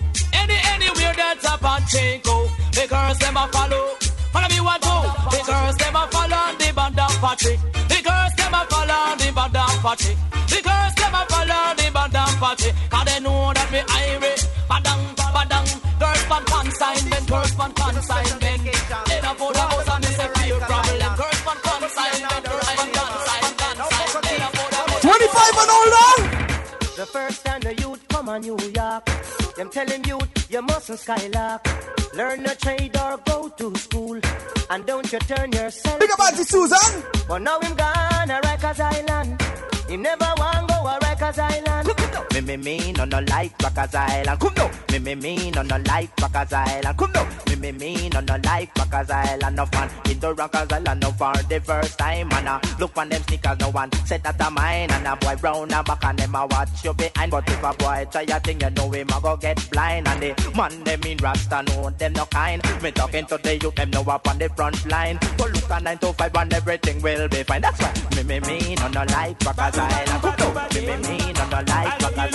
Any 1.76 1.84
anywhere 1.84 2.22
that's. 2.24 2.76
The 2.76 2.88
girls 2.88 3.18
them 3.20 3.38
a 3.38 3.48
follow. 3.52 3.86
Follow 4.32 4.50
me 4.50 4.60
one 4.62 4.80
two. 4.80 5.02
The 5.32 5.40
girls 5.46 5.76
them 5.78 5.96
a 5.96 6.08
follow 6.12 6.56
the 6.60 6.74
band 6.76 7.00
of 7.00 7.16
Patrick. 7.20 7.60
The 7.92 8.00
girls 8.04 8.34
them 8.36 8.54
a 8.54 8.62
follow 8.72 9.16
the 9.20 9.32
band 9.36 9.56
of 9.56 9.76
Patrick. 9.84 10.18
The 10.48 10.60
girls 10.64 10.94
them 10.96 11.16
a 11.16 11.22
follow 11.28 11.64
the 11.76 11.88
band 11.96 12.16
of 12.16 12.34
Patrick. 12.40 12.76
Cause 12.90 13.06
they 13.06 13.20
know 13.20 13.52
that 13.54 13.70
me 13.72 13.82
Irish. 13.92 14.44
Badang, 14.70 15.04
badang. 15.36 15.68
Girls 16.00 16.26
on 16.32 16.44
consignment. 16.46 17.28
Girls 17.28 17.60
on 17.60 17.72
consignment. 17.74 18.42
They 18.42 19.20
don't 19.22 19.38
put 19.38 19.56
a 19.56 19.60
house 19.60 19.90
on 19.90 20.02
this 20.02 20.20
a 20.20 20.28
real 20.44 20.60
problem. 20.60 21.16
Girls 21.16 21.44
on 21.48 21.58
consignment. 21.60 22.44
Girls 22.46 22.70
on 22.80 22.90
consignment. 22.96 23.56
They 24.24 24.38
don't 24.40 24.54
put 24.56 24.72
a 24.72 24.84
house 24.84 25.02
25 25.02 25.60
and 25.60 25.72
older. 25.76 26.12
The 26.96 27.06
first 27.06 27.46
time 27.46 27.62
the 27.62 27.76
youth 27.76 28.02
come 28.08 28.30
on 28.30 28.42
New 28.42 28.58
York, 28.74 29.04
them 29.56 29.70
tell 29.70 29.88
him 29.88 30.02
youth, 30.06 30.52
you 30.52 30.62
mustn't 30.62 31.00
skylark. 31.00 31.66
Learn 32.14 32.46
a 32.46 32.56
trade 32.56 32.96
or 32.98 33.18
go 33.26 33.50
to 33.50 33.76
school, 33.76 34.20
and 34.70 34.86
don't 34.86 35.12
you 35.12 35.20
turn 35.20 35.52
yourself. 35.52 36.00
Big 36.00 36.12
up 36.12 36.20
Auntie 36.20 36.44
Susan. 36.44 37.04
But 37.28 37.42
now 37.42 37.60
him 37.60 37.76
gone 37.76 38.32
a 38.32 38.40
Rikers 38.42 38.80
Island. 38.80 39.42
Him 39.90 40.02
never 40.02 40.32
want 40.38 40.68
go 40.70 40.76
a 40.76 41.00
Rikers 41.02 41.40
Island. 41.40 41.65
Me 42.46 42.58
me 42.58 42.92
no 42.94 43.06
no 43.06 43.20
like 43.22 43.52
Rockers 43.64 43.96
Island. 43.96 44.40
Come 44.40 44.54
no. 44.56 44.70
Me 44.92 45.00
me 45.00 45.16
me 45.16 45.52
no 45.52 45.64
no 45.64 45.78
like 45.88 46.12
Rockers 46.22 46.54
Island. 46.54 46.98
Come 46.98 47.12
no. 47.12 47.28
Me 47.48 47.56
me 47.56 47.72
me 47.72 48.10
no 48.10 48.20
no 48.20 48.38
like 48.44 48.70
Rockers 48.78 49.10
Island. 49.10 49.56
No 49.56 49.66
fun 49.66 49.90
in 50.12 50.20
the 50.20 50.32
Rockers 50.32 50.72
Island. 50.72 51.02
No 51.02 51.12
for 51.12 51.34
the 51.50 51.60
first 51.60 51.98
time. 51.98 52.32
And 52.34 52.48
uh, 52.48 52.60
look 52.80 52.96
on 52.98 53.10
them 53.10 53.24
sneakers. 53.24 53.60
No 53.60 53.70
one 53.70 53.92
said 54.06 54.22
that 54.24 54.40
a 54.40 54.52
mine. 54.52 54.92
And 54.92 55.08
a 55.08 55.16
boy 55.16 55.36
round 55.42 55.74
and 55.74 55.86
back 55.88 56.04
and 56.06 56.20
them 56.20 56.36
a 56.36 56.46
watch 56.46 56.84
you 56.84 56.94
behind. 56.94 57.32
But 57.32 57.50
if 57.50 57.64
a 57.64 57.74
boy 57.74 58.08
try 58.12 58.22
a 58.22 58.40
thing, 58.40 58.62
you 58.62 58.70
know 58.70 58.92
him 58.92 59.10
a 59.10 59.20
go 59.20 59.36
get 59.38 59.70
blind. 59.72 60.08
And 60.08 60.22
the 60.22 60.52
man 60.56 60.84
them 60.84 61.02
in 61.02 61.18
Rasta 61.18 61.64
know 61.64 61.90
them 61.90 62.14
no 62.14 62.26
kind. 62.28 62.62
Me 62.84 62.92
talking 62.92 63.26
to 63.26 63.40
the 63.42 63.58
youth 63.58 63.74
them 63.74 63.90
know 63.90 64.04
up 64.04 64.28
on 64.28 64.38
the 64.38 64.50
front 64.50 64.86
line. 64.86 65.18
Go 65.38 65.46
look 65.46 65.72
at 65.72 65.82
nine 65.82 65.98
to 65.98 66.14
five 66.14 66.36
and 66.36 66.54
everything 66.54 67.02
will 67.02 67.28
be 67.28 67.42
fine. 67.42 67.62
That's 67.62 67.82
why 67.82 67.92
me 68.16 68.22
me 68.24 68.40
me 68.42 68.76
no 68.76 68.88
no 68.90 69.04
like 69.06 69.44
Rockers 69.44 69.80
Island. 69.80 70.22
Come 70.22 70.36
no. 70.38 70.54
Me 70.76 70.82
me 70.86 70.96
me 71.08 71.34
no 71.34 71.50
no 71.50 71.64
like 71.66 72.02
Rockers 72.02 72.18
Island. 72.18 72.35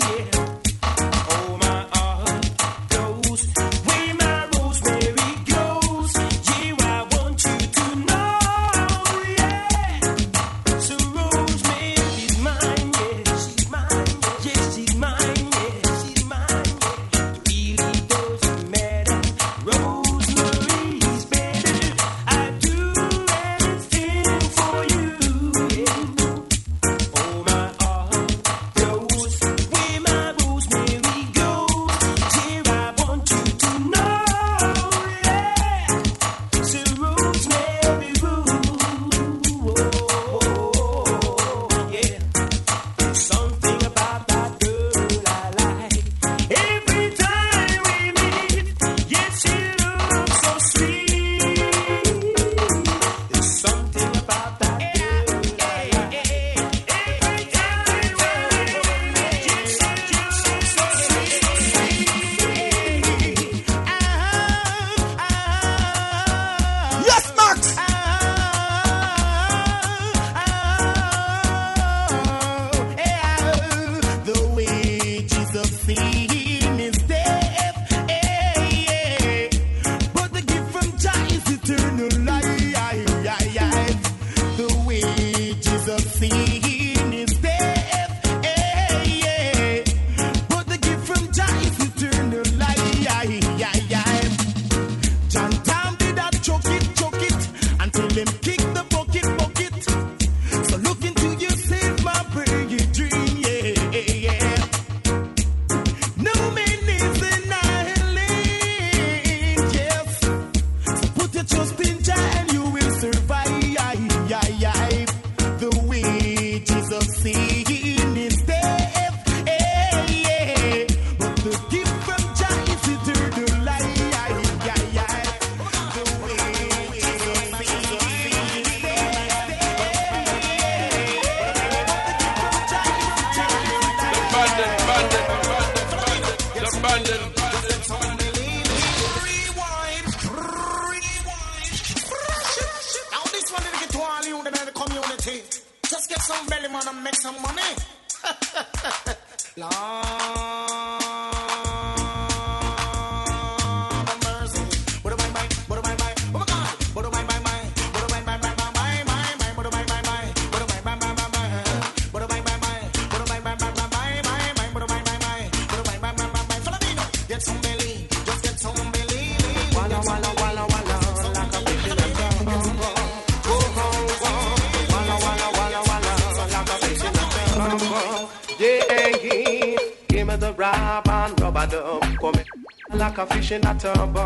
and 181.21 181.39
rubber 181.41 181.67
dub. 181.67 182.01
Come 182.19 182.35
in 182.35 182.99
like 182.99 183.17
a 183.17 183.25
fish 183.27 183.51
in 183.51 183.65
a 183.65 183.73
tub. 183.75 184.17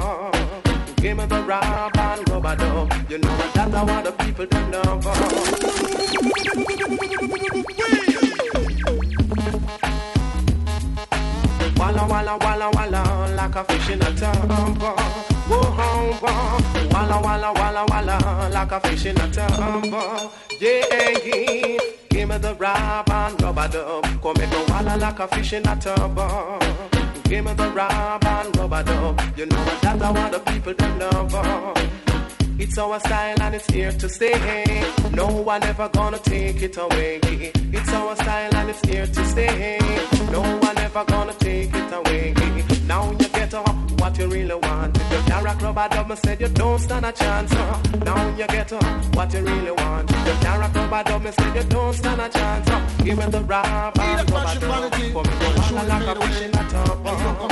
Give 0.98 1.18
me 1.18 1.26
the 1.26 1.44
rap 1.44 1.98
and 1.98 2.30
rubber 2.30 2.56
dub. 2.56 2.94
You 3.10 3.18
know 3.20 3.38
that's 3.54 3.74
what 3.74 4.04
the 4.06 4.12
people 4.12 4.46
them 4.46 4.72
love. 4.72 5.06
Walla 11.78 12.08
walla 12.08 12.38
walla 12.38 12.70
walla 12.76 13.36
like 13.36 13.56
a 13.56 13.64
fish 13.66 13.90
in 13.90 14.02
a 14.02 14.12
tub. 14.16 14.82
Whoa, 15.50 16.18
whoa. 16.22 16.75
Walla 16.96 17.20
walla 17.20 17.52
walla 17.52 17.86
walla 17.90 18.50
like 18.54 18.72
a 18.72 18.80
fish 18.80 19.06
in 19.08 19.20
a 19.20 19.28
tub. 19.30 20.32
Yeah. 20.62 21.78
Give 22.10 22.30
me 22.30 22.38
the 22.38 22.56
rap 22.58 23.10
and 23.10 23.42
rubber 23.42 23.68
dub. 23.68 24.06
Come 24.22 24.34
make 24.38 24.50
me 24.50 24.64
walla 24.70 24.96
like 24.96 25.20
a 25.20 25.28
fish 25.28 25.52
in 25.52 25.68
a 25.68 25.76
tub. 25.76 26.18
Give 27.26 27.44
me 27.44 27.54
the 27.54 27.70
rap 27.72 28.26
and 28.26 28.58
rubber 28.58 28.84
dub. 28.84 29.22
You 29.36 29.46
know 29.46 29.58
what 29.58 29.82
that's 29.82 30.02
what 30.02 30.32
the 30.32 30.40
people 30.40 30.74
them 30.74 31.00
love. 31.00 31.78
It's 32.58 32.78
our 32.78 32.98
style 33.02 33.42
and 33.42 33.56
it's 33.56 33.70
here 33.70 33.92
to 33.92 34.08
stay. 34.08 34.86
No 35.12 35.28
one 35.28 35.64
ever 35.64 35.90
gonna 35.90 36.20
take 36.20 36.62
it 36.62 36.78
away. 36.78 37.20
It's 37.22 37.92
our 37.92 38.16
style 38.16 38.56
and 38.56 38.70
it's 38.70 38.82
here 38.90 39.06
to 39.06 39.26
stay. 39.26 39.80
No 40.32 40.42
one 40.60 40.78
ever 40.78 41.04
gonna 41.04 41.34
take 41.34 41.76
it 41.76 41.92
away. 41.92 42.34
Now 42.88 43.12
you 43.12 43.28
get 43.28 43.54
up 43.54 43.85
what 44.06 44.18
you 44.20 44.28
really 44.28 44.54
want. 44.54 44.96
If 44.98 45.12
you 45.12 45.20
can't 45.32 45.44
rock 45.44 45.62
rubber 45.64 45.88
dub, 45.90 46.18
said 46.20 46.40
you 46.40 46.48
don't 46.50 46.78
stand 46.80 47.06
a 47.06 47.12
chance. 47.12 47.52
uh. 47.54 47.82
Now 48.06 48.30
you 48.38 48.46
get 48.48 48.72
up 48.72 49.16
what 49.16 49.34
you 49.34 49.40
really 49.42 49.72
want. 49.72 50.12
If 50.12 50.28
you 50.28 50.34
can't 50.46 50.60
rock 50.62 50.76
rubber 50.76 51.04
dub, 51.10 51.26
I 51.26 51.32
said 51.32 51.56
you 51.56 51.64
don't 51.70 51.94
stand 51.94 52.22
a 52.22 52.30
chance. 52.30 52.70
uh. 52.70 53.04
Give 53.04 53.18
me 53.18 53.26
the 53.26 53.42
rap 53.42 53.98
and 54.00 54.30
rubber 54.32 54.60
dub. 54.60 54.94
For 54.94 55.02
me 55.02 55.10
go 55.12 55.48
on 55.80 55.88
like 55.90 56.18
a 56.18 56.22
fish 56.22 56.42
in 56.42 56.50
a 56.52 56.64
tub. 56.70 57.02
uh. 57.04 57.48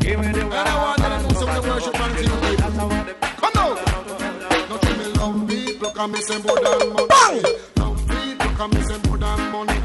Give 0.00 0.18
me 0.20 0.32
the 0.32 0.40
And 0.40 0.54
I 0.54 0.76
want 0.82 0.98
rap 1.00 1.10
them 1.10 1.12
and 1.12 1.28
to 1.28 1.34
know 1.34 1.40
some 1.40 1.48
of 1.50 1.62
the 1.62 1.70
worship 1.70 1.92
dub. 1.92 2.02
and 2.08 2.18
You 2.18 2.28
know 2.28 2.40
people. 2.40 2.56
that's 2.56 2.76
how 2.76 2.88
the 2.88 3.14
Come 3.42 3.56
on. 3.62 3.72
No 4.70 4.76
to 4.78 4.90
me 4.98 5.04
love 5.20 5.48
people, 5.48 5.90
come 5.90 6.12
me 6.12 6.20
say 6.22 6.38
more 6.40 6.60
than 6.64 6.92
money. 6.94 7.42
Love 7.76 8.00
people, 8.08 8.50
come 8.56 8.70
me 8.72 8.80
say 8.88 8.98
more 9.04 9.18
than 9.18 9.40
money. 9.52 9.78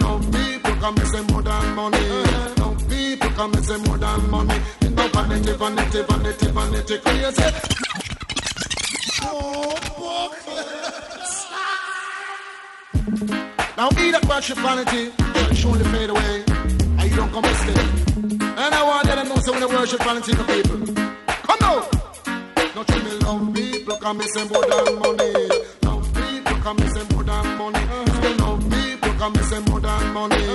Love 0.00 0.24
people, 0.32 0.74
come 0.80 0.94
me 0.94 1.04
say 1.04 1.22
more 1.28 1.42
than 1.42 1.74
money. 1.76 2.06
Love 2.60 2.88
people, 2.88 3.30
come 3.36 3.50
me 3.52 3.60
say 3.60 3.76
more 3.84 3.98
than 3.98 4.30
money. 4.30 4.60
Vanity, 5.20 5.52
vanity, 5.52 6.02
vanity, 6.02 6.46
vanity, 6.46 6.98
crazy. 6.98 7.42
Oh. 9.22 9.76
Now 13.76 13.88
eat 14.00 14.12
that 14.12 14.24
worship 14.26 14.56
vanity, 14.58 15.12
shall 15.34 15.54
surely 15.54 15.84
fade 15.84 16.08
away. 16.08 16.44
And 16.98 17.10
you 17.10 17.16
don't 17.16 17.30
come 17.32 17.42
to 17.42 17.54
stay. 17.54 17.80
And 18.40 18.74
I 18.74 18.82
want 18.82 19.06
them 19.08 19.18
to 19.18 19.34
know 19.34 19.40
so 19.40 19.52
when 19.52 19.60
they 19.60 19.66
worship 19.66 20.02
vanity, 20.02 20.32
the 20.32 20.44
people. 20.44 20.78
Come 21.44 21.62
on. 21.68 21.84
now. 21.84 22.74
Not 22.74 22.88
me 23.04 23.12
love 23.20 23.54
people, 23.54 23.96
come 23.98 24.18
me 24.18 24.24
say 24.24 24.48
more 24.48 24.64
than 24.64 24.98
money. 25.00 25.32
Love 25.82 26.14
people, 26.14 26.56
come 26.64 26.76
me 26.78 26.88
say 26.88 27.04
more 27.12 27.24
than 27.24 27.58
money. 27.58 27.84
Love 28.40 28.70
people, 28.70 29.12
come 29.20 29.32
me 29.34 29.42
say 29.42 29.60
more 29.68 29.80
than 29.80 30.14
money. 30.14 30.46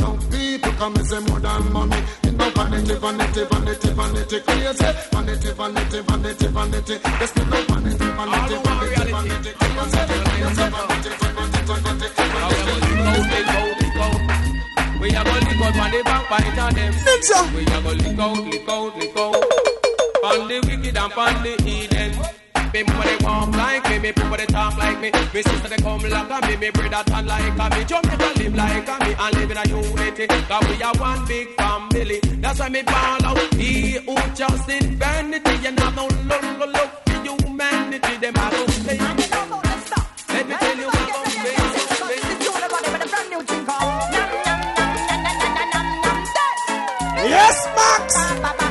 Love 0.00 0.30
people, 0.30 0.72
come 0.72 0.94
me 0.94 1.02
say 1.04 1.20
more 1.20 1.40
than 1.40 1.72
money. 1.74 2.23
Know 2.44 2.50
vanity, 2.50 2.94
vanity, 2.96 3.44
vanity, 3.44 3.88
vanity, 3.96 4.40
crazy. 4.40 4.84
Vanity, 5.12 5.50
vanity, 5.56 6.00
vanity, 6.00 6.46
vanity. 6.48 6.94
Yes, 7.02 7.32
me 7.36 7.44
know 7.48 7.64
vanity, 7.64 8.04
vanity, 8.04 8.56
vanity, 8.64 9.04
vanity, 9.08 9.50
crazy. 9.56 9.96
Yes, 10.44 10.56
vanity, 10.60 11.08
vanity, 11.24 11.60
vanity, 11.64 12.04
vanity. 12.04 12.84
We 15.00 15.08
are 15.16 15.24
gonna 15.24 15.40
lick 15.40 15.62
out 15.64 15.76
on 15.80 15.88
the 15.90 16.00
backbite 16.04 16.58
of 16.58 16.68
them. 16.74 16.92
We 17.54 17.62
are 17.64 17.80
gonna 17.80 17.96
lick 17.96 18.18
out, 18.18 18.36
lick 18.44 18.68
out, 18.68 18.92
lick 18.98 19.16
out. 19.16 19.44
On 20.24 20.48
the 20.48 20.56
wicked 20.66 20.96
and 20.96 21.12
on 21.14 21.42
the 21.42 21.52
heathen. 22.74 22.86
Me 22.86 22.92
mama 22.92 23.04
they 23.04 23.24
walk 23.24 23.56
like 23.56 23.88
me, 23.90 23.98
me 23.98 24.12
people 24.12 24.36
they 24.36 24.46
talk 24.46 24.76
like 24.76 25.00
me. 25.00 25.10
Me 25.32 25.42
sister 25.42 25.68
they 25.68 25.76
come 25.76 26.00
like 26.02 26.30
a 26.30 26.46
me, 26.46 26.56
me 26.56 26.70
brother 26.70 27.04
turn 27.10 27.26
like 27.26 27.58
a 27.58 27.76
me. 27.76 27.84
Jamaica 27.84 28.32
live 28.38 28.54
like 28.54 28.88
a 28.88 29.04
me 29.04 29.14
and 29.18 29.34
live 29.36 29.50
in 29.50 29.56
a 29.56 29.68
unity. 29.68 30.26
Cause 30.26 30.68
we 30.68 30.82
are 30.82 30.94
one 30.98 31.26
big 31.26 31.48
family. 31.56 32.20
That's 32.40 32.60
why 32.60 32.68
me 32.68 32.82
ball 32.82 33.24
out. 33.24 33.54
He 33.54 33.92
who 33.92 34.16
just 34.34 34.68
in 34.68 34.96
vanity 34.96 35.66
and 35.66 35.78
have 35.80 35.96
no 35.96 36.06
love, 36.06 36.58
love, 36.58 36.70
love 36.70 36.90
for 37.06 37.22
humanity. 37.22 38.16
Them 38.18 38.36
are 38.36 38.50
those 38.50 38.78
things. 38.78 39.00
Let 40.28 40.48
me 40.48 40.54
tell 40.56 40.76
you 40.76 40.88
about 40.88 41.12
Yes, 47.26 47.66
Max. 47.74 48.63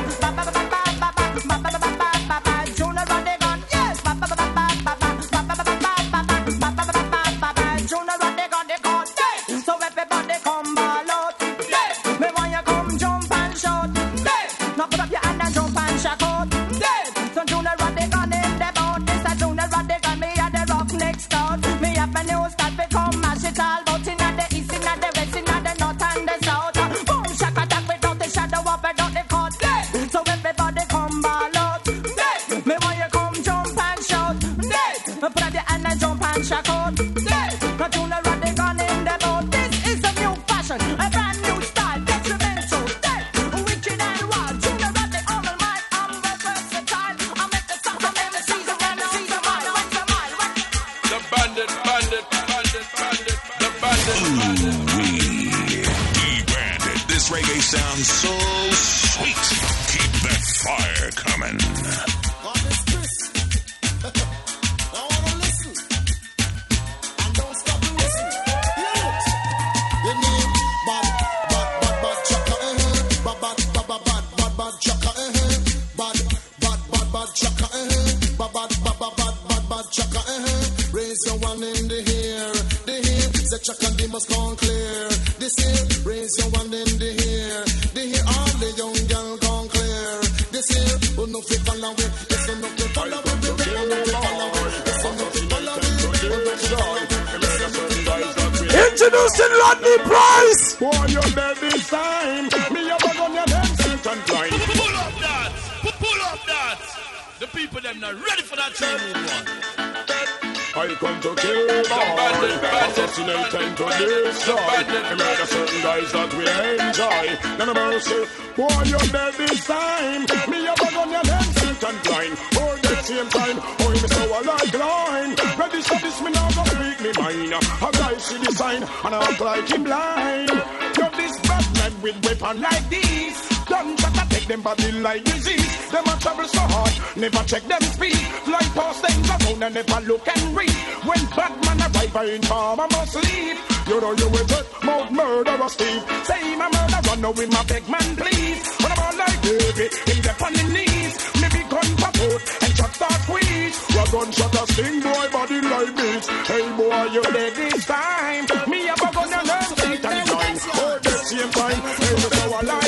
I 110.84 110.94
come 110.96 111.18
to 111.20 111.34
kill 111.34 111.66
boy. 111.88 112.52
Assassinate 112.84 113.54
and 113.56 113.76
to 113.76 113.86
destroy. 113.88 114.84
And 114.84 115.16
murder 115.16 115.46
certain 115.48 115.80
guys 115.80 116.12
that 116.12 116.30
we 116.36 116.44
enjoy. 116.44 117.24
None 117.56 117.68
of 117.72 117.76
mercy. 117.76 118.12
Eh, 118.12 118.26
boy, 118.52 118.82
you're 118.84 119.08
dead 119.08 119.32
this 119.32 119.64
time. 119.64 120.28
Me 120.50 120.60
a 120.68 120.74
bug 120.76 120.94
on 121.00 121.08
your 121.08 121.24
head, 121.24 121.48
sick 121.56 121.80
and 121.88 121.98
blind. 122.04 122.36
Oh, 122.60 122.76
the 122.84 122.96
same 123.00 123.28
time. 123.32 123.58
Oh, 123.80 123.88
me 123.88 123.96
so 123.96 124.22
I 124.28 124.40
like 124.44 124.74
line. 124.76 125.32
Ready 125.56 125.80
for 125.80 125.98
this, 126.04 126.20
me 126.20 126.30
now 126.36 126.48
go 126.52 126.64
speak 126.68 127.00
me 127.00 127.10
mind. 127.16 127.52
A 127.54 127.88
guy 127.96 128.14
see 128.18 128.38
the 128.44 128.52
sign 128.52 128.82
and 128.82 129.14
I 129.14 129.24
act 129.24 129.40
like 129.40 129.68
him 129.68 129.84
blind. 129.84 130.50
You're 130.98 131.14
this 131.16 131.40
bad 131.48 131.64
man 131.80 131.92
with 132.02 132.18
weapon 132.24 132.60
like 132.60 132.88
this. 132.90 133.36
Don't 133.64 133.98
try 133.98 134.23
to 134.44 134.48
take 134.48 134.56
them 134.56 134.62
body 134.62 134.92
like 135.00 135.24
disease. 135.24 135.90
Them 135.90 136.04
a 136.04 136.16
travel 136.20 136.48
so 136.48 136.60
hard, 136.60 137.16
never 137.16 137.44
check 137.44 137.62
them 137.64 137.80
speed. 137.82 138.16
Fly 138.44 138.60
past 138.74 139.04
things 139.04 139.30
around 139.30 139.62
and 139.62 139.74
never 139.74 140.00
look 140.06 140.26
and 140.28 140.56
read. 140.56 140.70
When 141.04 141.24
Batman 141.36 141.80
arrive, 141.80 142.16
I 142.16 142.24
inform 142.36 142.80
I 142.80 142.86
must 142.90 143.16
leave. 143.16 143.58
You 143.88 144.00
know 144.00 144.12
you 144.12 144.28
will 144.28 144.46
take 144.46 144.84
mouth 144.84 145.10
murderer 145.10 145.68
Steve. 145.68 146.02
Say 146.24 146.56
my 146.56 146.68
murder 146.72 147.00
run 147.08 147.20
now 147.20 147.32
with 147.32 147.52
my 147.52 147.62
big 147.64 147.88
man 147.88 148.16
please. 148.16 148.60
When 148.80 148.92
I'm 148.92 149.00
all 149.04 149.16
like 149.16 149.40
baby, 149.42 149.86
in 150.12 150.18
the 150.24 150.32
on 150.44 150.52
the 150.52 150.64
knees. 150.74 151.14
Maybe 151.40 151.60
gun 151.68 151.88
pop 152.00 152.16
and 152.16 152.72
shot 152.76 152.92
start 152.94 153.20
squeeze. 153.24 153.76
Your 153.94 154.06
gunshot 154.12 154.54
a 154.54 154.62
sting 154.72 155.00
boy 155.00 155.26
body 155.32 155.60
like 155.60 155.94
this. 155.96 156.28
Hey 156.48 156.64
boy, 156.76 157.02
you 157.12 157.22
dead 157.22 157.52
this 157.54 157.84
time. 157.86 158.44
Me 158.68 158.88
a 158.88 158.94
on 158.94 159.28
your 159.30 159.44
nerve, 159.44 159.72
eight 159.84 160.04
and 160.04 160.26
nine. 160.28 160.58
Oh, 160.74 160.98
the 161.02 161.12
same 161.28 161.50
time. 161.50 161.80
Hey, 161.80 162.14
you 162.14 162.30
so 162.34 162.54
I 162.54 162.83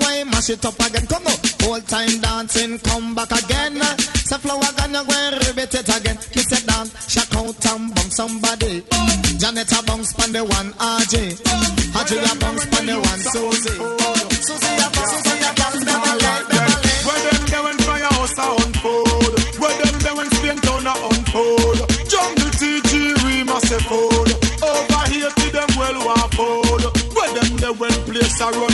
and 0.00 0.30
mash 0.30 0.50
it 0.50 0.64
up 0.64 0.78
again. 0.80 1.06
Come 1.06 1.26
on. 1.26 1.38
Old 1.68 1.86
time 1.86 2.20
dancing, 2.20 2.78
come 2.80 3.14
back 3.14 3.30
again. 3.30 3.76
Say 4.28 4.38
flow 4.38 4.58
again, 4.58 4.94
you 4.94 5.04
go 5.04 5.14
and 5.14 5.36
rivet 5.46 5.74
it 5.74 5.88
again. 5.88 6.16
Me 6.34 6.42
say 6.42 6.64
dance, 6.66 6.90
shock 7.10 7.34
out 7.36 7.66
and 7.66 7.94
bump 7.94 8.10
somebody. 8.10 8.82
Janet 9.38 9.70
a 9.72 9.82
bounce 9.86 10.12
pan 10.14 10.32
the 10.32 10.42
one 10.44 10.72
RJ. 10.74 11.38
RJ 11.94 12.12
a 12.18 12.32
bounce 12.38 12.66
pan 12.66 12.86
the 12.86 12.96
one 12.98 13.22
Susie. 13.30 13.78
Susie 14.42 14.74
a 14.74 14.86
bounce, 14.90 15.12
Susie 15.22 15.44
a 15.44 15.50
bounce, 15.54 15.84
never 15.86 16.14
let, 16.18 16.42
never 16.50 16.78
let. 16.82 17.02
Where 17.06 17.20
them 17.30 17.42
there 17.46 17.62
when 17.62 17.78
firehouse 17.78 18.38
a 18.38 18.46
unfold? 18.66 19.34
Where 19.62 19.76
them 19.82 19.96
there 20.02 20.16
when 20.16 20.28
Spain 20.34 20.58
town 20.66 20.86
a 20.86 20.94
unfold? 20.98 21.78
Jungle 22.10 22.52
TG 22.58 22.90
Rema 23.22 23.60
say 23.66 23.82
fold. 23.86 24.30
Over 24.62 25.02
here 25.14 25.30
to 25.30 25.46
them 25.52 25.70
well 25.78 25.98
want 26.06 26.34
fold. 26.34 26.84
Where 27.14 27.30
them 27.38 27.56
there 27.58 27.72
when 27.72 27.94
place 28.10 28.40
a 28.40 28.50
run? 28.50 28.71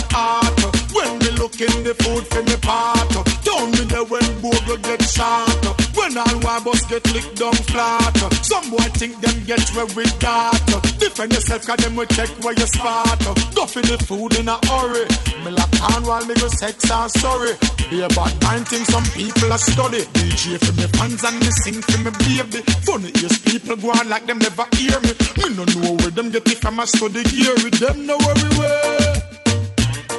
In 1.59 1.83
the 1.83 1.91
food 1.91 2.23
for 2.31 2.39
me 2.47 2.55
part. 2.63 3.11
Down 3.43 3.75
me 3.75 3.83
there 3.91 4.07
when 4.07 4.23
bogle 4.39 4.79
get 4.79 5.03
shot. 5.03 5.51
When 5.99 6.15
all 6.15 6.61
bus 6.63 6.87
get 6.87 7.03
licked 7.11 7.35
down 7.35 7.59
flat. 7.75 8.15
Some 8.47 8.71
boy 8.71 8.87
think 8.95 9.19
them 9.21 9.35
get 9.43 9.67
where 9.75 9.91
we 9.99 10.07
got. 10.23 10.55
Defend 11.03 11.33
yourself 11.35 11.67
cause 11.67 11.83
them 11.83 11.97
will 11.97 12.07
check 12.15 12.31
where 12.47 12.55
you 12.55 12.69
spot. 12.71 13.19
Go 13.59 13.67
for 13.67 13.83
the 13.83 13.99
food 14.07 14.39
in 14.39 14.47
a 14.47 14.55
hurry. 14.71 15.03
Me 15.43 15.51
like 15.51 15.75
while 16.07 16.25
me 16.31 16.35
go 16.39 16.47
sex 16.47 16.79
and 16.95 17.11
sorry. 17.19 17.59
Be 17.91 18.07
about 18.07 18.31
nine 18.47 18.63
things 18.63 18.87
some 18.87 19.03
people 19.19 19.51
are 19.51 19.59
study. 19.59 20.07
DJ 20.15 20.63
for 20.63 20.71
me 20.79 20.87
fans 20.95 21.27
and 21.27 21.43
me 21.43 21.51
sing 21.67 21.83
for 21.83 21.99
me 22.07 22.15
baby. 22.23 22.63
Funny 22.87 23.11
is 23.19 23.35
people 23.43 23.75
go 23.75 23.91
on 23.99 24.09
like 24.09 24.31
them 24.31 24.39
never 24.39 24.63
hear 24.79 24.95
me. 25.03 25.11
Me 25.43 25.59
no 25.59 25.67
know 25.75 25.99
where 25.99 26.15
them 26.15 26.31
get 26.31 26.47
it 26.47 26.59
from 26.63 26.79
a 26.79 26.87
study 26.87 27.27
gear. 27.27 27.59
Them 27.83 28.07
know 28.07 28.19
where. 28.23 29.19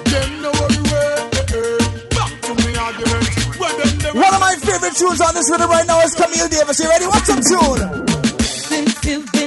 Them 0.03 0.41
know 0.43 0.51
where 0.51 0.78
One 2.89 4.33
of 4.33 4.39
my 4.39 4.55
favorite 4.55 4.95
tunes 4.95 5.21
on 5.21 5.35
this 5.35 5.47
rhythm 5.51 5.69
right 5.69 5.85
now 5.85 6.01
is 6.01 6.15
Camille 6.15 6.47
Davis. 6.47 6.79
You 6.79 6.89
ready? 6.89 7.05
What's 7.05 7.27
some 7.27 7.41
tune? 7.41 9.38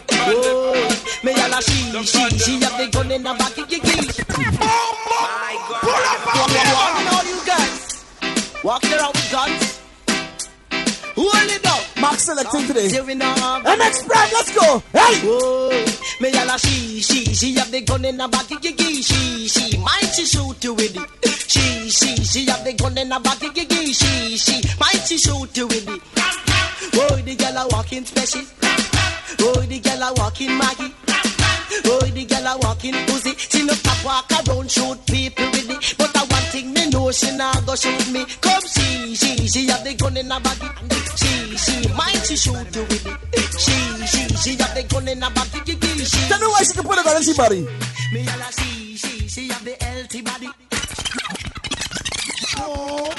Bandit, 0.00 0.08
bandit. 0.08 1.24
Me 1.24 1.32
and 1.32 1.54
a 1.54 1.62
she, 1.62 2.04
she, 2.04 2.38
she 2.38 2.60
have 2.60 2.78
the 2.78 2.88
gun 2.92 3.10
in 3.10 3.22
the 3.22 3.34
back 3.34 3.58
of 3.58 3.70
your 3.70 3.80
key. 3.80 4.10
Oh, 4.60 4.96
my 5.10 5.54
God. 5.68 5.96
Walking 6.76 7.08
all 7.12 7.24
you 7.24 7.40
guys. 7.46 8.04
Walking 8.64 8.92
around 8.92 9.14
with 9.14 9.30
guns. 9.32 9.80
Hold 11.16 11.50
it 11.50 11.66
up. 11.66 11.82
Max 12.00 12.24
selecting 12.24 12.66
today. 12.66 12.88
MX 12.88 13.62
MX 13.64 14.06
Prime, 14.06 14.30
let's 14.32 14.54
go. 14.54 14.82
Hey. 14.92 15.20
Whoa. 15.26 15.70
Me 16.20 16.28
and 16.28 16.50
a 16.50 16.58
she, 16.58 17.00
she, 17.00 17.24
she 17.34 17.54
have 17.54 17.70
the 17.70 17.80
gun 17.82 18.04
in 18.04 18.16
the 18.16 18.28
back 18.28 18.50
of 18.50 18.62
your 18.62 18.74
key. 18.74 19.02
She, 19.02 19.48
she, 19.48 19.78
might 19.78 20.12
she 20.14 20.26
shoot 20.26 20.62
you 20.62 20.74
with 20.74 20.96
it. 20.96 21.50
She, 21.50 21.88
she, 21.90 22.16
she 22.16 22.46
have 22.46 22.64
the 22.64 22.72
gun 22.74 22.98
in 22.98 23.08
the 23.08 23.18
back 23.20 23.42
of 23.42 23.56
your 23.56 23.66
key. 23.66 23.92
She, 23.92 24.36
she, 24.36 24.62
might 24.78 25.04
she 25.06 25.16
shoot 25.16 25.56
you 25.56 25.66
with 25.66 25.88
it. 25.88 26.00
Oh, 26.98 27.16
the 27.16 27.34
girl 27.34 27.56
a 27.56 27.68
walking 27.68 28.04
special. 28.04 28.42
Oh, 29.40 29.60
the 29.62 29.78
girl 29.80 30.02
a 30.02 30.12
walking 30.14 30.56
Maggie. 30.58 30.92
Oh, 31.86 32.00
the 32.00 32.24
girl 32.24 32.46
a 32.46 32.58
walking 32.58 32.94
pussy. 33.06 33.34
She 33.36 33.64
no 33.64 33.72
stop 33.74 34.04
walk 34.04 34.30
around 34.32 34.70
shoot 34.70 34.98
people 35.06 35.46
with 35.50 35.70
it. 35.70 35.94
But 35.98 36.16
I 36.16 36.20
one 36.24 36.46
thing 36.52 36.72
me 36.72 36.88
know 36.90 37.10
she 37.12 37.30
nah 37.36 37.52
go 37.62 37.74
shoot 37.76 38.10
me. 38.12 38.24
Come 38.40 38.62
she, 38.62 39.14
she, 39.14 39.46
she 39.48 39.66
have 39.68 39.84
the 39.84 39.94
gun 39.94 40.16
in 40.16 40.30
her 40.30 40.40
body. 40.40 40.68
She, 41.16 41.56
she, 41.56 41.88
might 41.94 42.22
she 42.26 42.36
shoot 42.36 42.74
you 42.74 42.82
with 42.82 43.06
it. 43.06 43.50
She, 43.58 43.76
she, 44.06 44.22
she 44.36 44.50
have 44.56 44.74
the 44.74 44.82
gun 44.88 45.08
in 45.08 45.22
her 45.22 45.30
body. 45.30 45.60
She, 45.66 46.28
Tell 46.28 46.38
me 46.40 46.46
why 46.46 46.62
she 46.64 46.72
can 46.74 46.84
put 46.84 46.98
a 46.98 47.02
gun 47.04 47.16
in 47.16 47.22
she 47.22 47.34
body. 47.34 47.60
me 48.12 48.20
and 48.20 48.40
a 48.42 48.52
she, 48.52 48.96
she, 48.96 49.28
she 49.28 49.48
have 49.48 49.64
the 49.64 49.76
healthy 49.84 50.22
body. 50.22 50.48
Oh, 52.58 53.12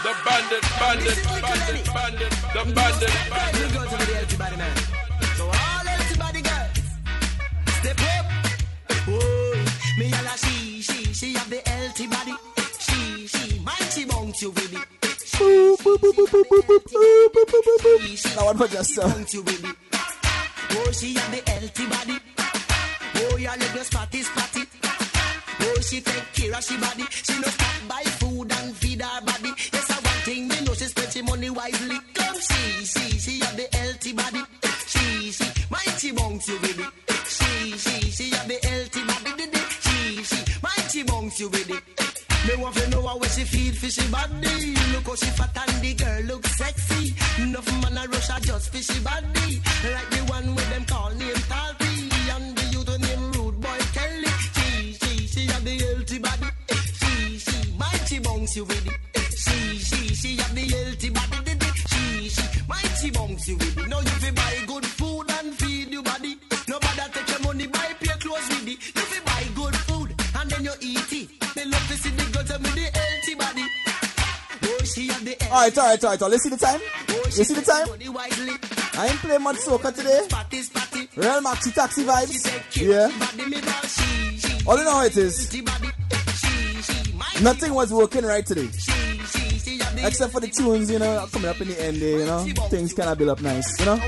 The 0.00 0.14
bandit, 0.24 0.62
bandit, 0.78 1.18
bandit, 1.42 1.84
bandit. 1.92 2.30
The 2.54 2.62
bandit, 2.72 3.12
bandit. 3.30 3.72
Go 3.74 3.82
to 3.84 3.96
the 3.96 4.14
healthy 4.14 4.36
body 4.36 4.56
man. 4.56 4.76
So 5.36 5.44
all 5.44 5.52
healthy 5.52 6.18
body 6.18 6.40
girls, 6.40 6.78
step 7.78 8.00
up. 8.14 8.26
Oh, 9.08 9.64
me 9.98 10.06
and 10.06 10.26
a 10.26 10.38
she, 10.38 10.82
she, 10.82 11.12
she 11.12 11.32
have 11.34 11.50
the 11.50 11.60
healthy 11.68 12.06
body. 12.06 12.34
She, 12.78 13.26
she, 13.26 13.58
might 13.58 13.90
she 13.92 14.04
bounce 14.04 14.40
you 14.40 14.50
with 14.50 14.72
it. 14.72 14.86
That 18.34 18.44
one 18.44 18.56
for 18.56 18.68
just 18.68 18.98
uh, 18.98 19.08
bounce 19.08 19.34
you 19.34 19.42
with 19.42 19.64
it. 19.64 19.76
Oh, 20.70 20.92
she 20.92 21.14
have 21.14 21.30
the 21.32 21.50
healthy 21.50 21.86
body. 21.86 22.18
Oh, 23.16 23.36
your 23.36 23.56
leg 23.56 23.74
was 23.74 23.88
fatty, 23.88 24.22
fatty. 24.22 24.62
Oh, 25.60 25.80
she 25.80 26.00
take 26.00 26.32
care 26.34 26.54
of 26.54 26.62
she 26.62 26.76
body. 26.78 27.04
She 27.10 27.34
no 27.40 27.48
stop 27.48 27.88
buy 27.88 28.02
food 28.02 28.52
and 28.52 28.76
feed 28.76 29.02
her 29.02 29.20
body. 29.22 29.37
Money 31.38 31.50
wisely. 31.50 31.98
Come 32.14 32.34
see, 32.34 32.84
see, 32.84 33.18
she 33.18 33.38
have 33.44 33.56
the 33.56 33.68
healthy 33.76 34.12
body. 34.12 34.42
She, 34.86 35.30
she, 35.30 35.44
might 35.70 35.96
she 35.98 36.10
bounce 36.10 36.48
you 36.48 36.58
with 36.58 36.80
it. 36.80 36.92
She, 37.26 37.78
she, 37.78 38.10
she 38.10 38.30
have 38.34 38.48
the 38.48 38.58
healthy 38.66 39.02
body. 39.06 39.46
She, 39.84 40.22
she, 40.24 40.40
might 40.62 40.90
she 40.90 41.02
bounce 41.04 41.38
you 41.38 41.48
with 41.48 41.70
it. 41.70 41.82
Me 42.46 42.62
want 42.62 42.74
to 42.76 42.90
know 42.90 43.06
how 43.06 43.22
she 43.22 43.44
feed 43.44 43.76
fishy 43.76 44.10
body. 44.10 44.74
Look 44.92 45.06
how 45.06 45.14
she 45.14 45.30
fat 45.38 45.56
and 45.62 45.80
the 45.80 45.94
girl 45.94 46.22
look 46.22 46.46
sexy. 46.46 47.14
Enough 47.42 47.70
man 47.82 47.98
a 47.98 48.08
rush 48.08 48.30
a 48.30 48.40
just 48.40 48.72
fishy 48.72 48.98
body. 49.00 49.62
Like 49.92 50.10
the 50.10 50.20
one 50.28 50.54
with 50.56 50.68
them 50.70 50.84
call 50.86 51.10
name 51.10 51.42
Talty. 51.50 51.94
And 52.34 52.56
the 52.56 52.64
youth 52.74 52.92
name 52.98 53.32
Rude 53.32 53.60
Boy 53.60 53.78
Kelly. 53.94 54.32
She, 54.56 54.92
she, 54.94 55.26
she 55.26 55.46
have 55.46 55.64
the 55.64 55.76
healthy 55.86 56.18
body. 56.18 56.48
She, 56.98 57.38
she, 57.38 57.72
might 57.78 58.02
she 58.08 58.18
bounce 58.18 58.38
bounce 58.38 58.56
you 58.56 58.64
with 58.64 58.86
it. 58.86 58.97
All 75.58 75.64
right, 75.64 75.76
all 75.76 75.86
right, 75.86 76.04
all 76.04 76.10
right. 76.10 76.22
all. 76.22 76.28
Let's 76.28 76.44
see 76.44 76.50
the 76.50 76.56
time. 76.56 76.80
You 77.08 77.44
see 77.44 77.52
the 77.52 77.62
time? 77.62 77.88
I 78.96 79.08
ain't 79.08 79.18
playing 79.18 79.42
much 79.42 79.56
soca 79.56 79.92
today. 79.92 80.20
Real 81.16 81.40
maxi 81.42 81.74
taxi 81.74 82.04
vibes. 82.04 82.46
Yeah. 82.80 83.10
All 84.68 84.78
you 84.78 84.84
know 84.84 84.92
how 84.92 85.04
it 85.04 85.16
is. 85.16 85.52
Nothing 87.42 87.74
was 87.74 87.92
working 87.92 88.24
right 88.24 88.46
today. 88.46 88.68
Except 90.06 90.32
for 90.32 90.38
the 90.40 90.46
tunes, 90.46 90.92
you 90.92 91.00
know, 91.00 91.26
coming 91.32 91.48
up 91.48 91.60
in 91.60 91.66
the 91.66 91.84
end 91.84 91.96
there, 91.96 92.20
you 92.20 92.26
know. 92.26 92.44
Things 92.68 92.92
kind 92.92 93.10
of 93.10 93.18
build 93.18 93.30
up 93.30 93.40
nice, 93.42 93.80
you 93.80 93.86
know. 93.86 94.00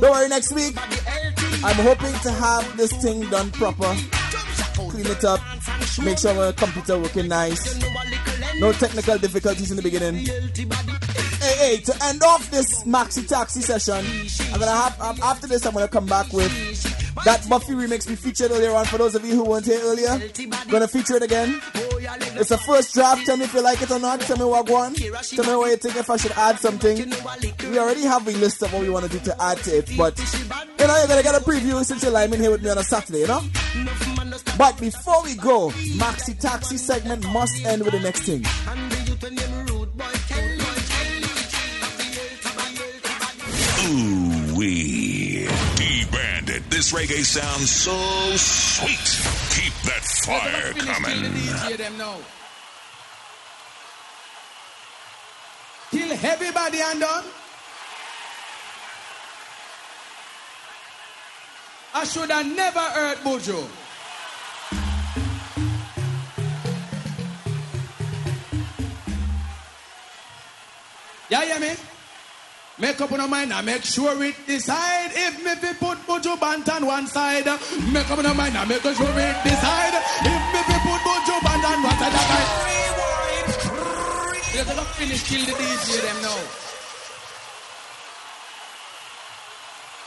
Don't 0.00 0.02
worry, 0.02 0.28
next 0.28 0.52
week, 0.52 0.76
I'm 1.64 1.84
hoping 1.84 2.12
to 2.12 2.30
have 2.30 2.76
this 2.76 2.92
thing 3.02 3.28
done 3.28 3.50
proper. 3.50 3.92
Clean 4.74 5.06
it 5.06 5.24
up. 5.24 5.40
Make 6.04 6.18
sure 6.18 6.32
my 6.32 6.52
computer 6.52 6.96
working 6.96 7.26
nice. 7.26 7.82
No 8.60 8.70
technical 8.70 9.18
difficulties 9.18 9.70
in 9.70 9.76
the 9.76 9.82
beginning. 9.82 10.26
Hey, 11.72 11.78
to 11.78 12.04
end 12.04 12.22
off 12.22 12.50
this 12.50 12.84
maxi 12.84 13.26
taxi 13.26 13.62
session, 13.62 14.04
I'm 14.52 14.60
gonna 14.60 14.70
have 14.72 15.00
um, 15.00 15.18
after 15.22 15.46
this 15.46 15.64
I'm 15.64 15.72
gonna 15.72 15.88
come 15.88 16.04
back 16.04 16.30
with 16.30 16.52
that 17.24 17.48
Buffy 17.48 17.72
remix 17.72 18.06
we 18.06 18.14
featured 18.14 18.50
earlier 18.50 18.72
on. 18.72 18.84
For 18.84 18.98
those 18.98 19.14
of 19.14 19.24
you 19.24 19.36
who 19.36 19.44
weren't 19.44 19.64
here 19.64 19.80
earlier, 19.80 20.20
gonna 20.70 20.86
feature 20.86 21.16
it 21.16 21.22
again. 21.22 21.62
It's 22.36 22.50
a 22.50 22.58
first 22.58 22.92
draft. 22.92 23.24
Tell 23.24 23.38
me 23.38 23.46
if 23.46 23.54
you 23.54 23.62
like 23.62 23.80
it 23.80 23.90
or 23.90 23.98
not. 23.98 24.20
Tell 24.20 24.36
me 24.36 24.44
what 24.44 24.68
one. 24.68 24.92
Tell 24.92 25.46
me 25.46 25.56
what 25.56 25.70
you 25.70 25.78
think 25.78 25.96
if 25.96 26.10
I 26.10 26.18
should 26.18 26.32
add 26.32 26.58
something. 26.58 27.10
We 27.70 27.78
already 27.78 28.02
have 28.02 28.28
a 28.28 28.32
list 28.32 28.60
of 28.60 28.70
what 28.74 28.82
we 28.82 28.90
want 28.90 29.10
to 29.10 29.10
do 29.10 29.24
to 29.24 29.42
add 29.42 29.56
to 29.64 29.78
it, 29.78 29.90
but 29.96 30.18
you 30.18 30.86
know 30.86 30.98
you're 30.98 31.08
gonna 31.08 31.22
get 31.22 31.34
a 31.34 31.40
preview 31.40 31.82
since 31.86 32.02
you're 32.02 32.20
in 32.20 32.32
here 32.34 32.50
with 32.50 32.62
me 32.62 32.68
on 32.68 32.76
a 32.76 32.84
Saturday, 32.84 33.20
you 33.20 33.28
know. 33.28 33.40
But 34.58 34.78
before 34.78 35.22
we 35.22 35.36
go, 35.36 35.70
Maxi 35.96 36.38
Taxi 36.38 36.76
segment 36.76 37.26
must 37.32 37.64
end 37.64 37.82
with 37.82 37.92
the 37.92 38.00
next 38.00 38.24
thing. 38.24 38.44
Ooh 43.84 44.54
wee. 44.54 45.48
D 45.76 46.04
Bandit. 46.10 46.70
This 46.70 46.92
reggae 46.92 47.24
sounds 47.24 47.70
so 47.70 47.96
sweet. 48.36 49.10
Keep 49.54 49.74
that 49.88 50.04
fire 50.24 50.72
coming. 50.74 51.32
DJ 51.32 51.76
them 51.76 51.98
now. 51.98 52.16
Kill 55.90 56.12
everybody 56.12 56.80
and 56.80 57.00
done. 57.00 57.24
I 61.94 62.04
should 62.04 62.30
have 62.30 62.46
never 62.46 62.80
heard 62.80 63.22
Bojo. 63.22 63.66
Yeah, 71.28 71.44
yeah, 71.44 71.58
me. 71.58 71.91
Make 72.78 73.00
up 73.00 73.12
on 73.12 73.18
your 73.20 73.28
mind 73.28 73.52
and 73.52 73.66
make 73.66 73.84
sure 73.84 74.22
it 74.24 74.34
decide 74.46 75.10
if 75.14 75.44
me 75.44 75.54
fi 75.56 75.72
put 75.74 76.06
Bojo 76.06 76.36
Band 76.36 76.68
on 76.68 76.86
one 76.86 77.06
side. 77.06 77.44
Make 77.92 78.10
up 78.10 78.18
on 78.18 78.24
your 78.24 78.34
mind 78.34 78.56
and 78.56 78.68
make 78.68 78.82
sure 78.82 78.92
it 78.92 79.36
decide 79.44 79.94
if 80.24 80.42
me 80.52 80.60
fi 80.66 80.78
put 80.80 81.00
Bojo 81.04 81.36
Band 81.44 81.64
on 81.64 81.82
one 81.82 81.98
side. 82.00 82.12
Rewind. 82.66 83.48
You're 84.54 84.64
gonna 84.64 84.86
finish 84.96 85.22
kill 85.28 85.44
the 85.44 85.52
DJ 85.52 86.00
them 86.00 86.22
now. 86.22 86.38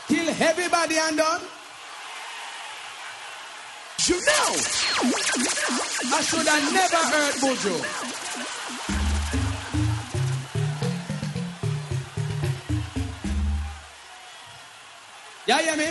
Kill 0.08 0.30
everybody 0.50 0.98
and 0.98 1.18
done. 1.18 1.42
You 4.08 4.16
know, 4.22 4.50
I 6.14 6.22
should 6.22 6.48
have 6.48 6.74
never 6.74 7.02
heard 7.14 7.36
Bojo. 7.42 8.55
Yeah, 15.48 15.62
yeah, 15.62 15.76
me. 15.76 15.88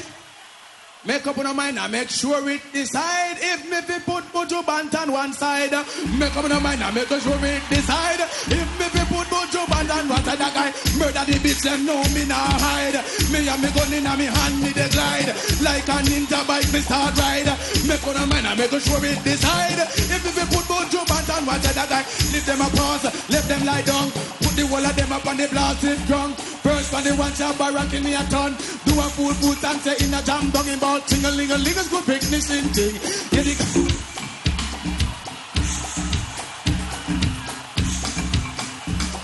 Make 1.07 1.27
up 1.27 1.37
your 1.37 1.53
mind 1.53 1.79
and 1.79 1.93
make 1.93 2.09
sure 2.09 2.41
it 2.49 2.63
decide 2.73 3.37
if 3.39 3.69
me 3.69 3.77
fi 3.85 4.01
put 4.01 4.25
Bojo 4.33 4.63
Band 4.63 4.89
on 4.97 5.13
one 5.13 5.33
side. 5.35 5.71
Make 6.17 6.35
up 6.35 6.49
your 6.49 6.61
mind 6.65 6.81
and 6.83 6.95
make 6.95 7.07
sure 7.13 7.37
it 7.45 7.63
decide 7.69 8.21
if 8.25 8.69
me 8.81 8.87
fi 8.89 9.05
put 9.13 9.29
Bojo 9.29 9.67
Band 9.69 9.91
on 9.93 10.09
one 10.09 10.25
side. 10.25 10.39
That 10.41 10.55
guy 10.57 10.73
murder 10.97 11.23
the 11.29 11.37
bitch 11.45 11.61
them 11.61 11.85
know 11.85 12.01
me 12.17 12.25
nah 12.25 12.57
hide. 12.57 12.97
Me 13.29 13.45
and 13.45 13.61
me 13.61 13.69
gun 13.77 13.93
in 13.93 14.09
a 14.09 14.17
me 14.17 14.33
hand 14.33 14.57
me 14.65 14.73
dey 14.73 14.89
glide 14.89 15.29
like 15.61 15.87
a 15.93 16.01
ninja 16.09 16.41
bike 16.49 16.73
me 16.73 16.81
start 16.81 17.13
ride. 17.21 17.53
Make 17.85 18.01
up 18.01 18.17
your 18.17 18.25
mind 18.27 18.49
and 18.49 18.57
make 18.59 18.73
sure 18.81 19.05
it 19.05 19.21
decide 19.23 19.85
if 19.85 20.09
me 20.25 20.31
fi 20.33 20.45
put 20.49 20.65
Bojo 20.67 21.05
Band 21.05 21.29
on 21.37 21.45
one 21.45 21.61
side. 21.61 21.77
That 21.77 21.93
guy 21.93 22.03
leave 22.33 22.49
them 22.49 22.65
a 22.65 22.69
pause, 22.73 23.05
let 23.29 23.45
them 23.45 23.63
lie 23.69 23.85
down. 23.85 24.09
Put 24.41 24.57
the 24.57 24.65
whole 24.67 24.81
of 24.81 24.97
them 24.97 25.13
up 25.13 25.27
on 25.29 25.37
the 25.37 25.47
blasted 25.53 26.01
drunk. 26.09 26.41
First 26.65 26.93
one 26.93 27.05
the 27.05 27.15
one 27.15 27.33
shot 27.35 27.59
barrack 27.59 27.93
in 27.93 28.03
me 28.03 28.15
a 28.15 28.25
ton. 28.33 28.53
Do 28.87 28.93
a 28.99 29.07
full 29.13 29.35
boot 29.43 29.63
and 29.63 29.81
say 29.85 29.97
in 30.05 30.15
a 30.15 30.23
jam 30.23 30.51
dong 30.51 30.67
in 30.67 30.79
ball. 30.79 31.01
Ting 31.01 31.25
a 31.25 31.31
ling 31.31 31.51
a 31.51 31.59
ling 31.59 31.77
a 31.77 31.85
good 31.91 32.05
picnic 32.07 32.43
sing 32.43 32.67
ting. 32.73 32.95
Yeah, 33.33 33.43
the- 33.45 34.05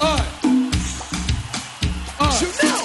Alright. 0.01 0.29
Alright. 2.21 2.41
You 2.41 2.49
know. 2.69 2.85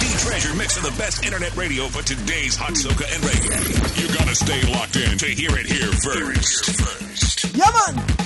D 0.00 0.06
Treasure 0.18 0.54
mixing 0.56 0.82
the 0.84 0.94
best 0.98 1.24
internet 1.24 1.54
radio 1.56 1.88
for 1.88 2.02
today's 2.02 2.56
hot 2.56 2.72
soca 2.74 3.06
and 3.14 3.22
reggae. 3.24 4.00
You 4.00 4.14
gotta 4.16 4.34
stay 4.34 4.60
locked 4.72 4.96
in 4.96 5.18
to 5.18 5.26
hear 5.26 5.50
it 5.58 5.66
here 5.66 5.90
first. 6.04 6.80
First. 6.80 7.54
Yeah, 7.56 7.70
man. 7.94 8.23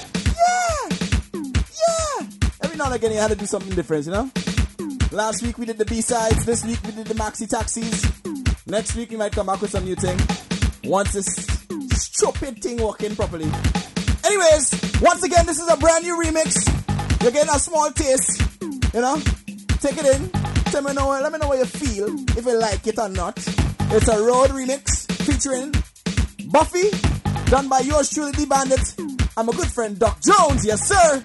Now 2.79 2.85
and 2.85 2.95
again, 2.95 3.11
you 3.11 3.19
had 3.19 3.31
to 3.31 3.37
do 3.37 3.45
something 3.45 3.75
different, 3.75 4.07
you 4.07 4.13
know? 4.13 4.31
Last 5.11 5.43
week 5.43 5.59
we 5.59 5.67
did 5.67 5.79
the 5.79 5.85
B-sides. 5.85 6.45
This 6.47 6.65
week 6.65 6.79
we 6.85 6.93
did 6.93 7.09
the 7.09 7.15
maxi 7.15 7.49
taxis. 7.49 8.07
Next 8.69 8.95
week 8.95 9.11
we 9.11 9.17
might 9.17 9.33
come 9.33 9.47
back 9.47 9.61
with 9.61 9.73
some 9.73 9.85
new 9.85 9.97
thing. 9.97 10.17
Once 10.85 11.13
this 11.13 11.27
stupid 11.91 12.63
thing 12.63 12.81
working 12.81 13.17
properly. 13.17 13.51
Anyways, 14.25 15.01
once 15.03 15.25
again, 15.25 15.45
this 15.45 15.59
is 15.59 15.69
a 15.69 15.77
brand 15.77 16.05
new 16.05 16.23
remix. 16.23 16.55
You're 17.21 17.33
getting 17.33 17.53
a 17.53 17.59
small 17.59 17.91
taste, 17.91 18.41
you 18.95 19.01
know? 19.01 19.21
Take 19.81 19.99
it 19.99 20.07
in. 20.15 20.31
Tell 20.71 20.83
me 20.83 20.93
know, 20.93 21.09
let 21.09 21.33
me 21.33 21.39
know 21.41 21.49
what 21.49 21.59
you 21.59 21.65
feel, 21.65 22.07
if 22.39 22.47
you 22.47 22.61
like 22.61 22.87
it 22.87 22.97
or 22.97 23.09
not. 23.09 23.37
It's 23.91 24.07
a 24.07 24.23
road 24.23 24.51
remix 24.51 25.11
featuring 25.27 25.75
Buffy, 26.53 26.91
done 27.51 27.69
by 27.69 27.81
yours 27.81 28.11
truly, 28.11 28.31
D 28.31 28.47
Bandit. 28.47 28.95
I'm 29.37 29.49
a 29.49 29.53
good 29.53 29.69
friend, 29.69 29.99
Doc 29.99 30.21
Jones, 30.23 30.65
yes 30.65 30.87
sir. 30.87 31.21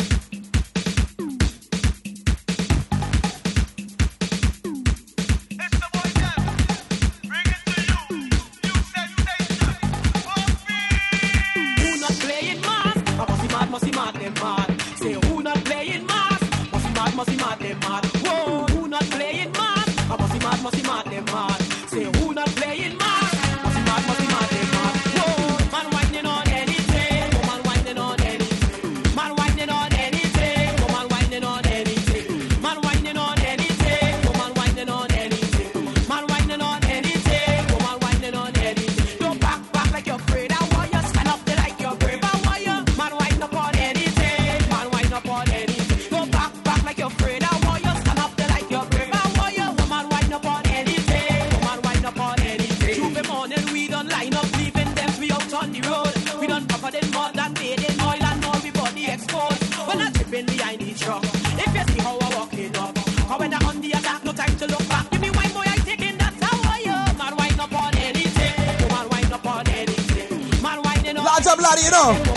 body, 71.73 71.85
you 71.85 71.91
know. 71.91 72.33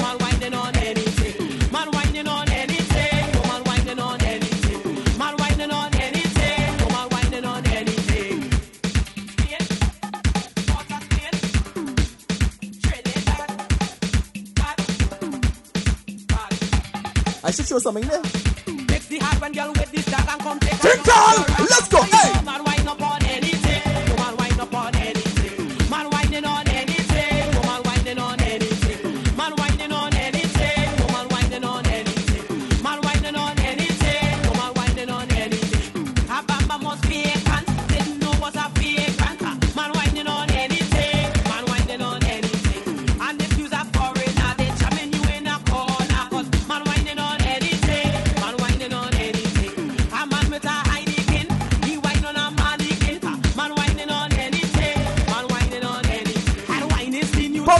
I 17.45 17.53
should 17.53 17.67
show 17.67 17.79
something 17.79 18.05
there. 18.09 18.46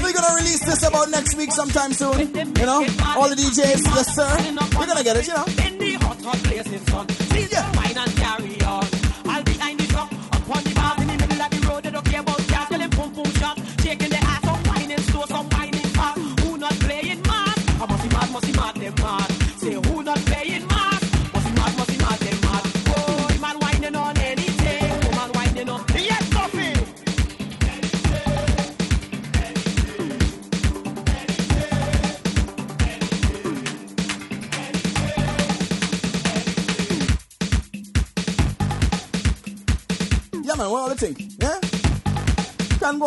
Probably 0.07 0.23
gonna 0.23 0.35
release 0.37 0.65
this 0.65 0.87
about 0.87 1.11
next 1.11 1.35
week 1.37 1.51
sometime 1.51 1.93
soon. 1.93 2.33
You 2.33 2.65
know, 2.65 2.87
all 3.17 3.29
the 3.29 3.35
DJs, 3.35 3.83
yes 3.83 4.15
sir. 4.15 4.29
We're 4.79 4.87
gonna 4.87 5.03
get 5.03 5.17
it, 5.17 5.27
you 5.27 5.35
know. 5.35 5.45
In 5.67 5.79
the 5.79 5.95
hot, 5.95 6.23
hot 6.23 6.37
places, 6.45 6.81
son. 6.83 7.07
Yeah. 7.51 7.77
wine 7.77 7.99
and 7.99 8.17
carry 8.17 8.63
on. 8.63 8.86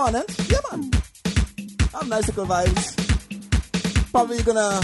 On 0.10 0.14
then? 0.14 0.26
Yeah, 0.50 0.58
man. 0.72 0.92
Nice 2.08 2.28
little 2.30 2.46
vibes. 2.46 4.12
Probably 4.12 4.42
gonna 4.42 4.82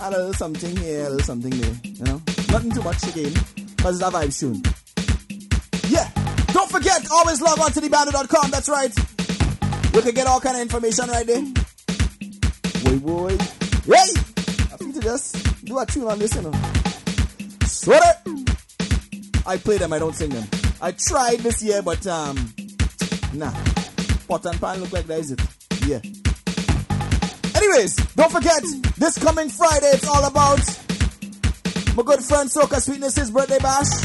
add 0.00 0.12
a 0.12 0.16
little 0.16 0.32
something 0.32 0.76
here, 0.76 1.00
a 1.00 1.10
little 1.10 1.20
something 1.20 1.50
there, 1.50 1.74
you 1.82 2.04
know? 2.04 2.22
Nothing 2.50 2.70
too 2.70 2.82
much 2.82 3.02
again, 3.08 3.32
because 3.76 4.00
it's 4.00 4.08
a 4.08 4.10
vibe 4.10 4.32
soon. 4.32 4.62
Yeah! 5.88 6.08
Don't 6.52 6.70
forget, 6.70 7.06
always 7.10 7.42
log 7.42 7.58
on 7.58 7.72
to 7.72 7.80
thebandit.com, 7.80 8.50
that's 8.50 8.68
right. 8.68 8.94
We 9.92 10.02
can 10.02 10.14
get 10.14 10.26
all 10.26 10.40
kind 10.40 10.56
of 10.56 10.62
information 10.62 11.08
right 11.08 11.26
there. 11.26 11.42
Boy, 12.84 12.98
boy. 12.98 13.36
Hey! 13.84 14.12
I 14.72 14.76
think 14.78 14.94
to 14.94 15.00
just 15.00 15.64
do 15.64 15.78
a 15.78 15.84
tune 15.84 16.08
on 16.08 16.18
this, 16.18 16.34
you 16.36 16.42
know. 16.42 16.52
Sweater! 17.66 18.14
I 19.46 19.58
play 19.58 19.76
them, 19.76 19.92
I 19.92 19.98
don't 19.98 20.14
sing 20.14 20.30
them. 20.30 20.48
I 20.80 20.92
tried 20.92 21.40
this 21.40 21.62
year, 21.62 21.82
but 21.82 22.06
um, 22.06 22.53
nah. 23.34 23.52
Pot 24.28 24.44
and 24.46 24.60
pan 24.60 24.80
look 24.80 24.92
like 24.92 25.06
that, 25.06 25.18
is 25.18 25.32
it? 25.32 25.40
Yeah. 25.86 26.00
Anyways, 27.54 27.96
don't 28.14 28.30
forget, 28.30 28.62
this 28.96 29.18
coming 29.18 29.48
Friday, 29.48 29.90
it's 29.92 30.06
all 30.08 30.24
about 30.24 30.60
my 31.96 32.02
good 32.02 32.20
friend 32.24 32.48
Soca 32.50 32.80
Sweetness's 32.80 33.30
birthday 33.30 33.58
bash 33.58 34.04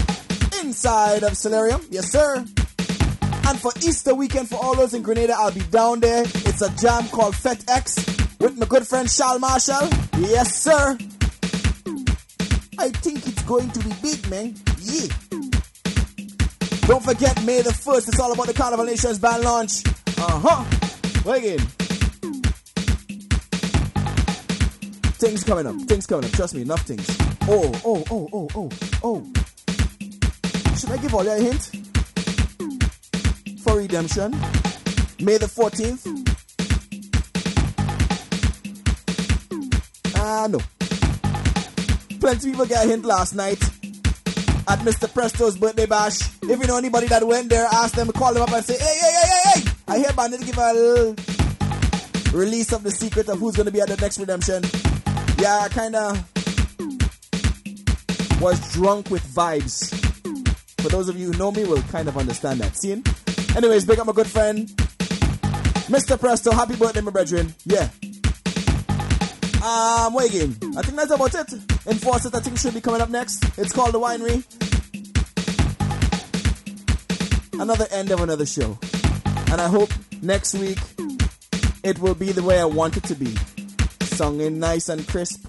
inside 0.61 1.23
of 1.23 1.36
Solarium. 1.38 1.82
Yes, 1.89 2.11
sir. 2.11 2.38
And 2.38 3.59
for 3.59 3.71
Easter 3.77 4.13
weekend, 4.13 4.49
for 4.49 4.57
all 4.63 4.75
those 4.75 4.93
in 4.93 5.01
Grenada, 5.01 5.34
I'll 5.36 5.51
be 5.51 5.61
down 5.61 5.99
there. 5.99 6.23
It's 6.23 6.61
a 6.61 6.69
jam 6.77 7.07
called 7.09 7.36
Fet 7.36 7.67
X 7.69 7.95
with 8.39 8.57
my 8.57 8.65
good 8.65 8.88
friend 8.88 9.09
Charles 9.09 9.41
Marshall. 9.41 9.89
Yes, 10.19 10.55
sir. 10.55 10.97
I 12.77 12.89
think 12.89 13.27
it's 13.27 13.41
going 13.43 13.69
to 13.71 13.80
be 13.80 13.93
big, 14.01 14.30
man. 14.30 14.55
Yeah. 14.80 15.28
Don't 16.89 17.03
forget, 17.03 17.45
May 17.45 17.61
the 17.61 17.69
1st, 17.69 18.07
it's 18.07 18.19
all 18.19 18.31
about 18.31 18.47
the 18.47 18.53
Carnival 18.53 18.83
Nations 18.83 19.19
band 19.19 19.43
launch. 19.43 19.83
Uh 20.17 20.39
huh. 20.43 20.65
Wait 21.23 21.37
again. 21.37 21.59
Things 25.19 25.43
coming 25.43 25.67
up, 25.67 25.75
things 25.81 26.07
coming 26.07 26.25
up. 26.25 26.31
Trust 26.31 26.55
me, 26.55 26.63
enough 26.63 26.81
things. 26.81 27.05
Oh, 27.47 27.71
oh, 27.85 28.03
oh, 28.09 28.27
oh, 28.33 28.47
oh, 28.55 28.69
oh. 29.03 29.23
Should 30.75 30.89
I 30.89 30.97
give 30.97 31.13
all 31.13 31.23
you 31.23 31.29
a 31.29 31.37
hint? 31.37 31.69
For 33.61 33.77
redemption. 33.77 34.31
May 35.21 35.37
the 35.37 35.45
14th. 35.45 36.07
Ah, 40.15 40.47
no. 40.49 40.59
Plenty 42.19 42.49
of 42.49 42.53
people 42.53 42.65
got 42.65 42.85
a 42.85 42.87
hint 42.89 43.05
last 43.05 43.35
night 43.35 43.78
at 44.70 44.80
Mr. 44.80 45.11
Presto's 45.11 45.57
birthday 45.57 45.88
bash. 45.88 46.22
If 46.43 46.59
you 46.61 46.67
know 46.67 46.78
anybody 46.78 47.07
that 47.07 47.26
went 47.26 47.49
there, 47.49 47.65
ask 47.72 47.95
them, 47.95 48.11
call 48.11 48.34
them 48.34 48.43
up 48.43 48.51
and 48.51 48.63
say, 48.63 48.78
hey, 48.78 48.97
hey, 49.01 49.11
hey, 49.11 49.28
hey, 49.28 49.59
hey, 49.61 49.72
I 49.88 49.97
hear 49.97 50.13
Bandit 50.13 50.45
give 50.45 50.57
a 50.57 50.74
little 50.74 51.15
release 52.32 52.72
of 52.72 52.84
the 52.84 52.91
secret 52.91 53.28
of 53.30 53.39
who's 53.39 53.55
going 53.55 53.65
to 53.65 53.72
be 53.72 53.82
at 53.82 53.88
the 53.88 53.97
next 53.97 54.20
redemption. 54.20 54.63
Yeah, 55.39 55.57
I 55.61 55.70
kind 55.70 55.95
of 55.95 56.24
was 58.39 58.72
drunk 58.74 59.09
with 59.09 59.24
vibes. 59.24 59.91
For 60.82 60.89
those 60.89 61.09
of 61.09 61.20
you 61.20 61.32
who 61.32 61.38
know 61.39 61.51
me, 61.51 61.65
will 61.65 61.82
kind 61.84 62.07
of 62.07 62.15
understand 62.15 62.61
that. 62.61 62.78
scene. 62.78 63.03
Anyways, 63.57 63.86
big 63.86 63.97
up 63.97 64.05
my 64.05 64.13
good 64.13 64.28
friend, 64.28 64.67
Mr. 65.89 66.20
Presto. 66.20 66.51
Happy 66.51 66.76
birthday, 66.76 67.01
my 67.01 67.11
brethren. 67.11 67.53
Yeah. 67.65 67.89
Um, 69.63 70.13
what 70.13 70.30
again? 70.30 70.55
I 70.78 70.84
think 70.84 70.95
that's 70.95 71.11
about 71.11 71.34
it. 71.34 71.68
Enforce 71.88 72.25
it, 72.25 72.36
I 72.36 72.39
think 72.39 72.57
should 72.57 72.73
be 72.73 72.82
coming 72.82 73.01
up 73.01 73.09
next. 73.09 73.43
It's 73.57 73.73
called 73.73 73.93
The 73.93 73.99
Winery. 73.99 74.43
Another 77.59 77.88
end 77.91 78.11
of 78.11 78.21
another 78.21 78.45
show. 78.45 78.77
And 79.51 79.59
I 79.59 79.67
hope 79.67 79.89
next 80.21 80.53
week 80.55 80.77
it 81.84 81.99
will 81.99 82.15
be 82.15 82.32
the 82.32 82.43
way 82.43 82.59
I 82.59 82.65
want 82.65 82.97
it 82.97 83.03
to 83.05 83.15
be. 83.15 83.36
Sung 84.01 84.41
in 84.41 84.59
nice 84.59 84.89
and 84.89 85.07
crisp. 85.07 85.45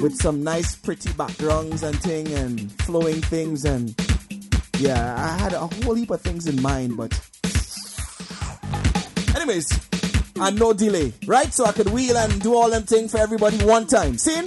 With 0.00 0.14
some 0.14 0.44
nice 0.44 0.76
pretty 0.76 1.12
backgrounds 1.14 1.82
and 1.82 2.00
thing 2.00 2.32
and 2.32 2.70
flowing 2.82 3.20
things 3.20 3.64
and 3.64 3.94
yeah, 4.78 5.16
I 5.18 5.42
had 5.42 5.54
a 5.54 5.66
whole 5.66 5.94
heap 5.94 6.10
of 6.10 6.20
things 6.20 6.46
in 6.46 6.62
mind, 6.62 6.96
but 6.96 7.12
anyways, 9.34 9.68
and 10.40 10.58
no 10.58 10.72
delay, 10.72 11.12
right? 11.26 11.52
So 11.52 11.64
I 11.64 11.72
could 11.72 11.88
wheel 11.90 12.16
and 12.16 12.40
do 12.40 12.54
all 12.54 12.70
them 12.70 12.84
things 12.84 13.12
for 13.12 13.18
everybody 13.18 13.58
one 13.64 13.86
time. 13.86 14.18
See? 14.18 14.42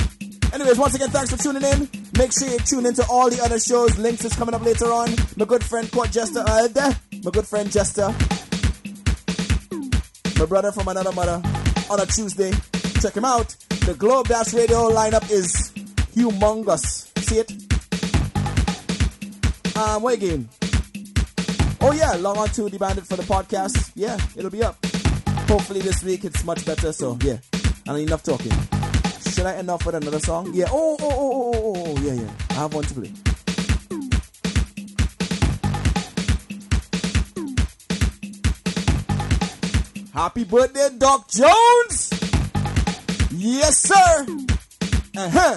Anyways, 0.53 0.77
once 0.77 0.95
again, 0.95 1.09
thanks 1.09 1.31
for 1.31 1.37
tuning 1.37 1.63
in. 1.63 1.89
Make 2.17 2.33
sure 2.33 2.47
you 2.49 2.59
tune 2.59 2.85
into 2.85 3.05
all 3.09 3.29
the 3.29 3.41
other 3.41 3.59
shows. 3.59 3.97
Links 3.97 4.25
is 4.25 4.33
coming 4.35 4.53
up 4.53 4.63
later 4.65 4.91
on. 4.91 5.09
My 5.37 5.45
good 5.45 5.63
friend 5.63 5.89
Court 5.91 6.11
Jester, 6.11 6.43
uh, 6.45 6.67
my 7.23 7.31
good 7.31 7.47
friend 7.47 7.71
Jester, 7.71 8.13
my 10.37 10.45
brother 10.45 10.71
from 10.71 10.89
another 10.89 11.11
mother, 11.13 11.41
on 11.89 11.99
a 11.99 12.05
Tuesday. 12.05 12.51
Check 13.01 13.15
him 13.15 13.25
out. 13.25 13.55
The 13.85 13.95
Globe 13.97 14.27
Dash 14.27 14.53
Radio 14.53 14.89
lineup 14.91 15.31
is 15.31 15.71
humongous. 16.15 17.07
See 17.19 17.39
it? 17.39 17.51
Um, 19.77 20.03
what 20.03 20.15
again? 20.15 20.49
Oh 21.79 21.93
yeah, 21.93 22.11
log 22.13 22.37
on 22.37 22.49
to 22.49 22.69
the 22.69 22.77
Bandit 22.77 23.07
for 23.07 23.15
the 23.15 23.23
podcast. 23.23 23.91
Yeah, 23.95 24.19
it'll 24.35 24.51
be 24.51 24.61
up. 24.61 24.77
Hopefully 25.51 25.81
this 25.81 26.01
week 26.01 26.23
it's 26.23 26.45
much 26.45 26.65
better. 26.65 26.93
So 26.93 27.17
yeah, 27.23 27.35
and 27.85 27.97
enough 27.97 28.23
talking. 28.23 28.53
Should 29.31 29.45
I 29.45 29.55
end 29.55 29.69
off 29.69 29.85
with 29.85 29.95
another 29.95 30.19
song? 30.19 30.49
Yeah. 30.53 30.67
Oh 30.71 30.95
oh 31.01 31.09
oh 31.11 31.11
oh 31.11 31.51
oh 31.53 31.73
oh, 31.75 31.83
oh 31.87 32.01
yeah 32.01 32.13
yeah. 32.13 32.31
I 32.51 32.53
have 32.53 32.73
one 32.73 32.85
to 32.85 32.93
play. 32.93 33.11
Happy 40.13 40.45
birthday, 40.45 40.87
Doc 40.97 41.29
Jones! 41.29 42.11
Yes, 43.31 43.77
sir! 43.77 44.25
Uh 45.17 45.29
huh. 45.29 45.55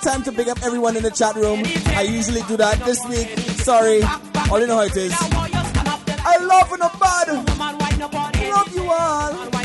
Time 0.00 0.22
to 0.22 0.32
pick 0.32 0.48
up 0.48 0.62
everyone 0.62 0.96
in 0.96 1.02
the 1.02 1.10
chat 1.10 1.34
room. 1.34 1.62
I 1.96 2.02
usually 2.02 2.42
do 2.42 2.56
that 2.56 2.78
this 2.84 3.04
week. 3.06 3.28
Sorry, 3.58 4.02
I 4.02 4.58
you 4.60 4.66
know 4.68 4.76
how 4.76 4.82
it 4.82 4.96
is. 4.96 5.12
I 5.12 6.36
love 6.40 6.72
in 6.72 6.82
a 6.82 6.90
bad. 6.98 7.28
Love 8.50 8.74
you 8.74 8.84
all. 8.90 9.59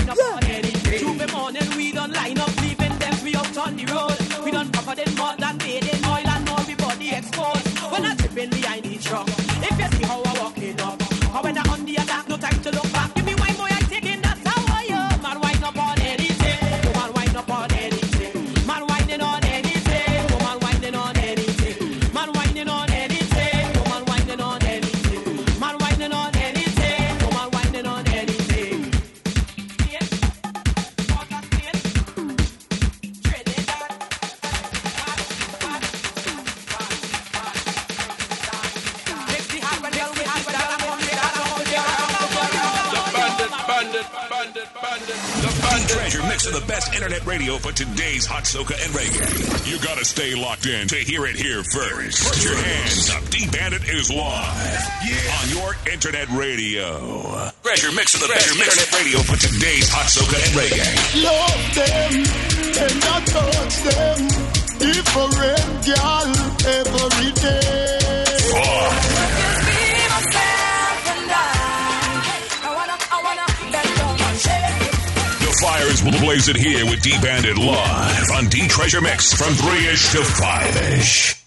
Internet 47.68 47.86
radio 47.86 47.96
for 47.96 47.96
today's 47.96 48.26
hot 48.26 48.44
soca 48.44 48.78
and 48.78 48.94
reggae. 48.94 49.72
You 49.72 49.80
gotta 49.80 50.06
stay 50.06 50.36
locked 50.36 50.66
in 50.66 50.88
to 50.88 50.96
hear 50.96 51.26
it 51.26 51.36
here 51.36 51.64
first. 51.64 52.28
Put 52.28 52.44
your 52.44 52.56
hands 52.56 53.10
up. 53.10 53.30
D 53.30 53.48
Bandit 53.52 53.90
is 53.90 54.12
live 54.12 54.86
on 55.34 55.50
your 55.50 55.76
internet 55.92 56.30
radio. 56.30 57.52
Treasure 57.64 57.92
mix 57.94 58.14
of 58.14 58.22
the 58.22 58.28
best 58.28 58.54
internet 58.54 58.92
radio 58.94 59.20
for 59.20 59.38
today's 59.38 59.90
hot 59.90 60.06
soca 60.06 60.38
and 60.38 60.54
reggae. 60.54 60.94
Love 61.26 61.74
them 61.76 62.14
and 62.86 63.04
I 63.04 63.20
touch 63.26 63.76
them. 63.82 64.20
Different 64.78 65.34
girl 65.86 66.30
every 66.70 67.32
day. 67.34 68.26
The 68.56 69.25
fire 76.12 76.36
is 76.36 76.50
it 76.50 76.56
here 76.56 76.86
with 76.86 77.02
D 77.02 77.12
Bandit 77.22 77.58
live 77.58 78.32
on 78.36 78.46
D 78.50 78.68
Treasure 78.68 79.02
Mix 79.02 79.34
from 79.34 79.54
3 79.54 79.88
ish 79.88 80.12
to 80.12 80.24
5 80.24 80.76
ish. 80.94 81.42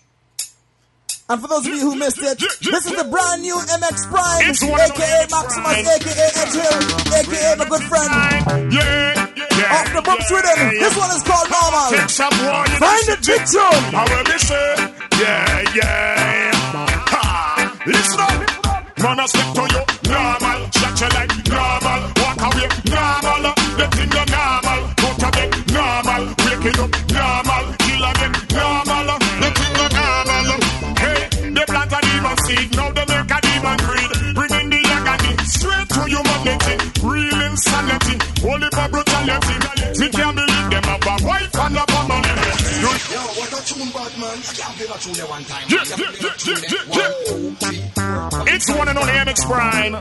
And 1.30 1.40
for 1.42 1.48
those 1.48 1.66
of 1.66 1.74
you 1.74 1.80
who 1.80 1.96
missed 1.96 2.18
it, 2.18 2.38
this 2.38 2.86
is 2.86 2.96
the 2.96 3.04
brand 3.04 3.42
new 3.42 3.54
MX 3.54 4.09
Prime, 4.09 4.48
aka 4.48 5.26
Maximus, 5.28 5.84
aka 5.84 6.28
Edge 6.40 6.54
Hill, 6.56 6.78
aka 7.12 7.54
my 7.59 7.68
good 7.68 7.82
friend. 7.84 8.72
Yeah, 8.72 9.28
yeah. 9.36 9.76
Off 9.76 9.92
the 9.92 10.02
books 10.02 10.30
with 10.32 10.46
him. 10.56 10.70
This 10.80 10.96
one 10.96 11.11
is 11.12 11.22
called 11.22 11.48
Normal. 11.52 11.90
Take 11.92 12.09
some 12.09 12.34
more, 12.40 12.64
you 12.64 12.78
Find 12.80 13.06
big 13.28 13.42
tune. 13.44 13.84
How 13.92 14.06
will 14.09 14.24
they 14.24 14.38
say? 14.38 14.68
Yeah, 15.20 15.76
yeah. 15.76 16.50
Ha! 17.12 17.76
Listen 17.86 18.20
up. 18.20 18.59
Man, 18.98 19.20
I 19.20 19.26
step 19.26 19.54
to 19.54 19.62
you. 19.68 19.82
Normal. 20.11 20.70
Shut 20.72 21.00
your 21.00 21.11
like 21.11 21.47
up. 26.79 26.91
Normal. 27.12 27.64
Kill 27.85 28.05
again. 28.11 28.35
Normal. 28.55 29.09
The 29.43 29.49
thing 29.59 29.74
you 29.79 29.89
normal. 29.99 30.61
Hey, 31.03 31.20
they 31.55 31.64
plant 31.66 31.93
a 31.93 32.01
demon 32.07 32.37
seed. 32.45 32.68
Now 32.76 32.91
they 32.97 33.07
make 33.09 33.31
a 33.37 33.39
demon 33.47 33.79
breed. 33.87 34.11
Bring 34.37 34.53
in 34.61 34.66
the 34.70 34.81
agony. 34.97 35.33
Straight 35.47 35.89
to 35.95 36.03
humanity. 36.07 36.74
Real 37.03 37.41
insanity. 37.49 38.14
Only 38.47 38.68
for 38.76 38.89
brutality. 38.89 39.57
Me 39.99 40.07
can't 40.11 40.35
believe 40.37 40.68
them 40.70 40.85
have 40.85 41.07
a 41.07 41.14
wife 41.26 41.55
and 41.59 41.76
a 41.76 41.85
family. 41.91 42.33
Yo, 42.79 43.20
what 43.39 43.53
a 43.53 43.61
tune, 43.66 43.91
bad 43.91 44.12
man. 44.20 44.39
I 44.39 44.53
can't 44.55 44.74
play 44.76 44.87
that 44.87 45.01
tune 45.01 45.22
one 45.26 45.45
time. 45.45 45.64
Yeah, 45.68 45.85
yeah, 45.99 46.12
yeah, 46.47 46.61
yeah, 46.68 47.09
yeah. 48.47 48.55
It's 48.55 48.70
one 48.70 48.89
and 48.89 48.99
only 48.99 49.12
MX 49.12 49.39
Prime. 49.47 49.95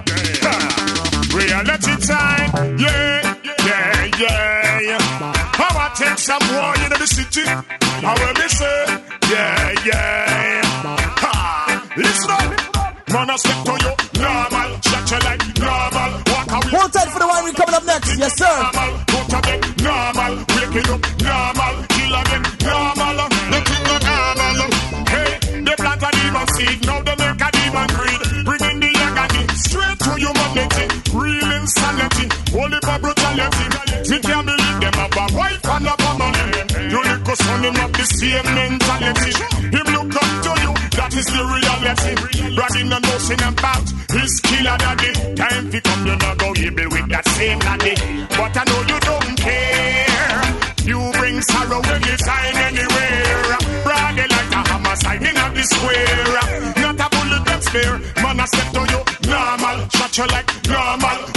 Reality 1.33 1.95
time. 2.05 2.77
Yeah, 2.77 3.36
yeah. 4.19 4.97
How 5.59 5.73
I 5.77 5.91
take 5.95 6.17
some 6.17 6.41
war 6.53 6.73
in 6.85 6.89
the 6.99 7.07
city. 7.07 7.43
How 7.45 8.13
will 8.17 8.33
they 8.33 8.47
say? 8.47 8.79
Yeah, 9.31 9.85
yeah. 9.85 10.61
Ha. 11.21 11.89
Listen 11.97 12.31
up. 12.31 12.67
Man, 13.09 13.29
I 13.29 13.35
step 13.37 13.63
to 13.65 13.73
you. 13.83 13.93
Normal. 14.21 14.69
Shut 14.81 15.11
your 15.11 15.21
like 15.21 15.43
normal. 15.59 16.11
Walk 16.27 16.51
away. 16.51 16.71
Hold 16.75 16.91
tight 16.93 17.09
for 17.13 17.19
the 17.19 17.27
wine 17.27 17.43
we 17.45 17.51
coming 17.53 17.75
up 17.75 17.85
next. 17.85 18.17
Yes, 18.17 18.33
sir. 18.37 18.45
Normal. 18.47 18.91
Go 19.07 19.19
to 19.31 19.39
bed. 19.47 19.59
Normal. 19.85 20.33
Wake 20.55 20.75
it 20.81 20.89
up. 20.91 21.01
Normal. 21.23 21.75
Kill 21.93 22.13
again. 22.19 22.43
Normal. 22.67 23.17
The 23.47 23.59
thing 23.67 23.85
is 23.95 24.01
normal. 24.11 24.57
Hey, 25.07 25.31
they 25.63 25.75
plant 25.77 26.03
a 26.03 26.09
demon 26.17 26.47
seed. 26.55 26.77
Now 26.85 26.99
they 27.07 27.15
make 27.15 27.41
a 27.47 27.49
demon 27.55 27.87
breed. 27.95 28.19
Bring 28.45 28.63
in 28.71 28.77
the 28.83 28.91
agony. 29.07 29.43
Straight 29.55 29.99
to 30.03 30.11
humanity. 30.19 30.85
Real 31.15 31.51
insanity. 31.63 32.27
Only 32.57 32.79
for 32.81 32.97
brutality. 32.97 33.65
Me 34.09 34.17
can't 34.17 34.45
believe 34.49 34.79
them 34.81 34.93
have 34.97 35.13
a 35.13 35.25
wife 35.37 35.65
and 35.69 35.85
a 35.85 35.93
family. 36.01 36.57
You 36.89 37.01
look 37.05 37.29
us 37.29 37.41
on 37.49 37.63
him 37.63 37.75
have 37.75 37.93
the 37.93 38.05
same 38.17 38.49
mentality. 38.57 39.31
Him 39.69 39.87
look 39.93 40.15
up 40.17 40.31
to 40.41 40.51
you. 40.65 40.73
That 40.97 41.13
is 41.13 41.27
the 41.29 41.43
reality. 41.53 42.13
Bragging 42.57 42.91
and 42.91 43.05
boasting 43.05 43.43
about 43.45 43.85
his 44.09 44.33
killer 44.41 44.77
daddy. 44.81 45.11
Time 45.37 45.69
to 45.69 45.79
come, 45.81 46.07
you 46.07 46.15
not 46.17 46.37
go 46.41 46.49
able 46.57 46.89
with 46.97 47.07
that 47.13 47.25
same 47.37 47.59
daddy. 47.59 47.93
But 48.33 48.57
I 48.57 48.63
know 48.65 48.81
you 48.89 48.99
don't 49.05 49.37
care. 49.37 50.41
You 50.81 50.97
bring 51.13 51.37
sorrow 51.45 51.81
anytime, 51.93 52.57
anywhere. 52.57 53.57
Bragging 53.85 54.31
like 54.33 54.51
a 54.57 54.61
hammer 54.65 54.95
signing 54.97 55.37
at 55.37 55.53
the 55.53 55.61
square. 55.61 56.25
Not 56.81 57.05
a 57.05 57.07
bullet 57.13 57.43
them 57.45 57.61
spare. 57.61 57.97
Man, 58.25 58.39
I 58.41 58.45
step 58.49 58.69
to 58.73 58.81
you 58.81 59.01
normal. 59.29 59.77
Shut 59.93 60.17
you 60.17 60.25
like 60.25 60.49
normal. 60.65 61.36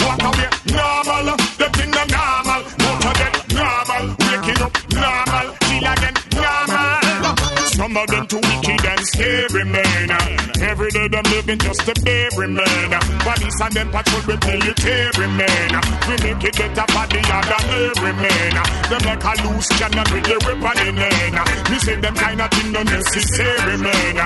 Them 11.22 11.32
living 11.32 11.58
just 11.58 11.88
a 11.88 11.94
baby, 12.02 12.46
man. 12.46 12.90
Police 13.20 13.60
and 13.60 13.74
them 13.74 13.88
patrol 13.90 14.22
with 14.26 14.42
military, 14.46 15.28
man. 15.36 15.72
We 16.08 16.14
make 16.24 16.44
it 16.44 16.56
better 16.56 16.86
for 16.92 17.06
the 17.08 17.20
other 17.28 17.60
every 17.68 18.12
man. 18.12 18.54
Them 18.88 19.02
like 19.04 19.24
a 19.24 19.32
loose 19.44 19.68
cannon 19.76 20.06
with 20.12 20.24
the 20.24 20.36
weapon 20.44 20.78
in 20.88 20.96
hand. 20.96 21.36
Me 21.70 21.78
say 21.78 21.96
them 21.96 22.14
kind 22.14 22.40
of 22.40 22.50
thing 22.50 22.72
not 22.72 22.86
necessary, 22.86 23.76
man. 23.78 24.16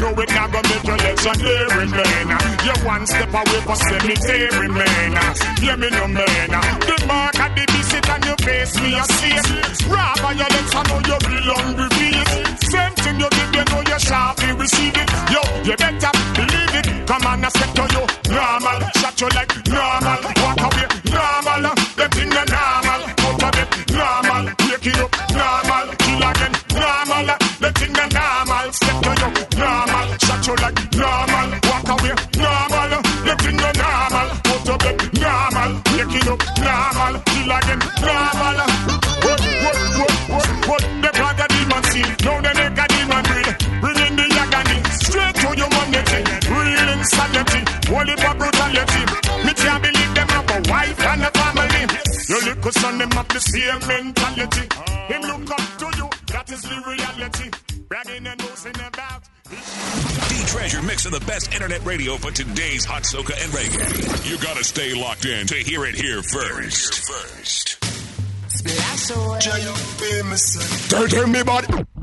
No, 0.00 0.08
it 0.10 0.30
not 0.34 0.50
gonna 0.50 0.68
make 0.68 0.84
you 0.84 0.96
legendary, 0.96 1.86
man. 1.86 2.28
You're 2.64 2.80
one 2.84 3.06
step 3.06 3.32
away 3.34 3.60
from 3.62 3.76
cemetery, 3.76 4.68
man. 4.68 5.12
Hear 5.60 5.76
me 5.76 5.88
no, 5.90 6.06
man. 6.08 6.50
The 6.88 6.96
mark 7.06 7.38
of 7.38 7.50
the 7.54 7.64
visit 7.70 8.10
on 8.10 8.22
your 8.22 8.38
face, 8.42 8.74
me 8.80 8.98
a 8.98 9.04
see. 9.04 9.38
Rather 9.86 10.32
your 10.34 10.50
legs, 10.50 10.74
I 10.74 10.82
know 10.88 11.00
you 11.04 11.18
belong 11.20 11.76
with 11.76 11.94
me. 12.00 12.09
Same 13.10 13.18
you 13.18 13.28
give, 13.30 13.54
you 13.54 13.64
know 13.64 13.80
you 13.80 13.98
sharply 13.98 14.52
receive 14.52 14.94
it. 14.94 15.10
Yo, 15.34 15.42
you 15.64 15.76
better 15.76 16.12
believe 16.34 16.74
it. 16.78 17.06
Come 17.08 17.26
on, 17.26 17.44
I 17.44 17.48
step 17.48 17.74
to 17.74 17.82
you. 17.94 18.04
Normal, 18.30 18.80
shut 18.98 19.20
you 19.20 19.28
like 19.34 19.50
normal. 19.66 20.20
Walk 20.38 20.62
away, 20.66 20.86
normal. 21.10 21.74
The 21.98 22.06
thing 22.14 22.30
you 22.30 22.44
normal. 22.54 23.02
Out 23.26 23.42
of 23.42 23.58
it, 23.58 23.68
normal. 23.90 24.44
Wake 24.70 24.86
it 24.86 25.00
up, 25.02 25.10
normal. 25.34 25.86
Kill 25.98 26.22
again, 26.22 26.54
normal. 26.78 27.28
The 27.58 27.70
thing 27.78 27.94
you 27.98 28.06
normal. 28.14 28.72
Step 28.78 28.96
to 29.02 29.10
you, 29.20 29.39
Your 52.60 52.66
little 52.66 52.82
son, 52.82 52.98
them 52.98 53.10
have 53.12 53.28
the 53.28 53.40
same 53.40 53.88
mentality. 53.88 54.68
Him 55.08 55.22
look 55.22 55.50
up 55.50 55.78
to 55.78 55.86
you. 55.96 56.10
That 56.26 56.50
is 56.52 56.60
the 56.60 56.82
reality. 56.86 57.50
Bragging 57.88 58.26
and 58.26 58.38
boasting 58.38 58.74
about. 58.86 59.22
D 59.48 60.44
Treasure 60.46 60.82
mix 60.82 61.06
of 61.06 61.12
the 61.12 61.24
best 61.26 61.54
internet 61.54 61.82
radio 61.86 62.18
for 62.18 62.30
today's 62.30 62.84
hot 62.84 63.04
soca 63.04 63.32
and 63.42 63.50
reggae. 63.52 64.30
You 64.30 64.36
gotta 64.44 64.62
stay 64.62 64.92
locked 64.92 65.24
in 65.24 65.46
to 65.46 65.54
hear 65.54 65.86
it 65.86 65.94
here 65.94 66.22
first. 66.22 67.10
First. 67.10 67.82
Splash 68.48 69.10
away. 69.10 69.38
Dirty 71.08 71.30
me 71.30 71.42
body. 71.42 71.99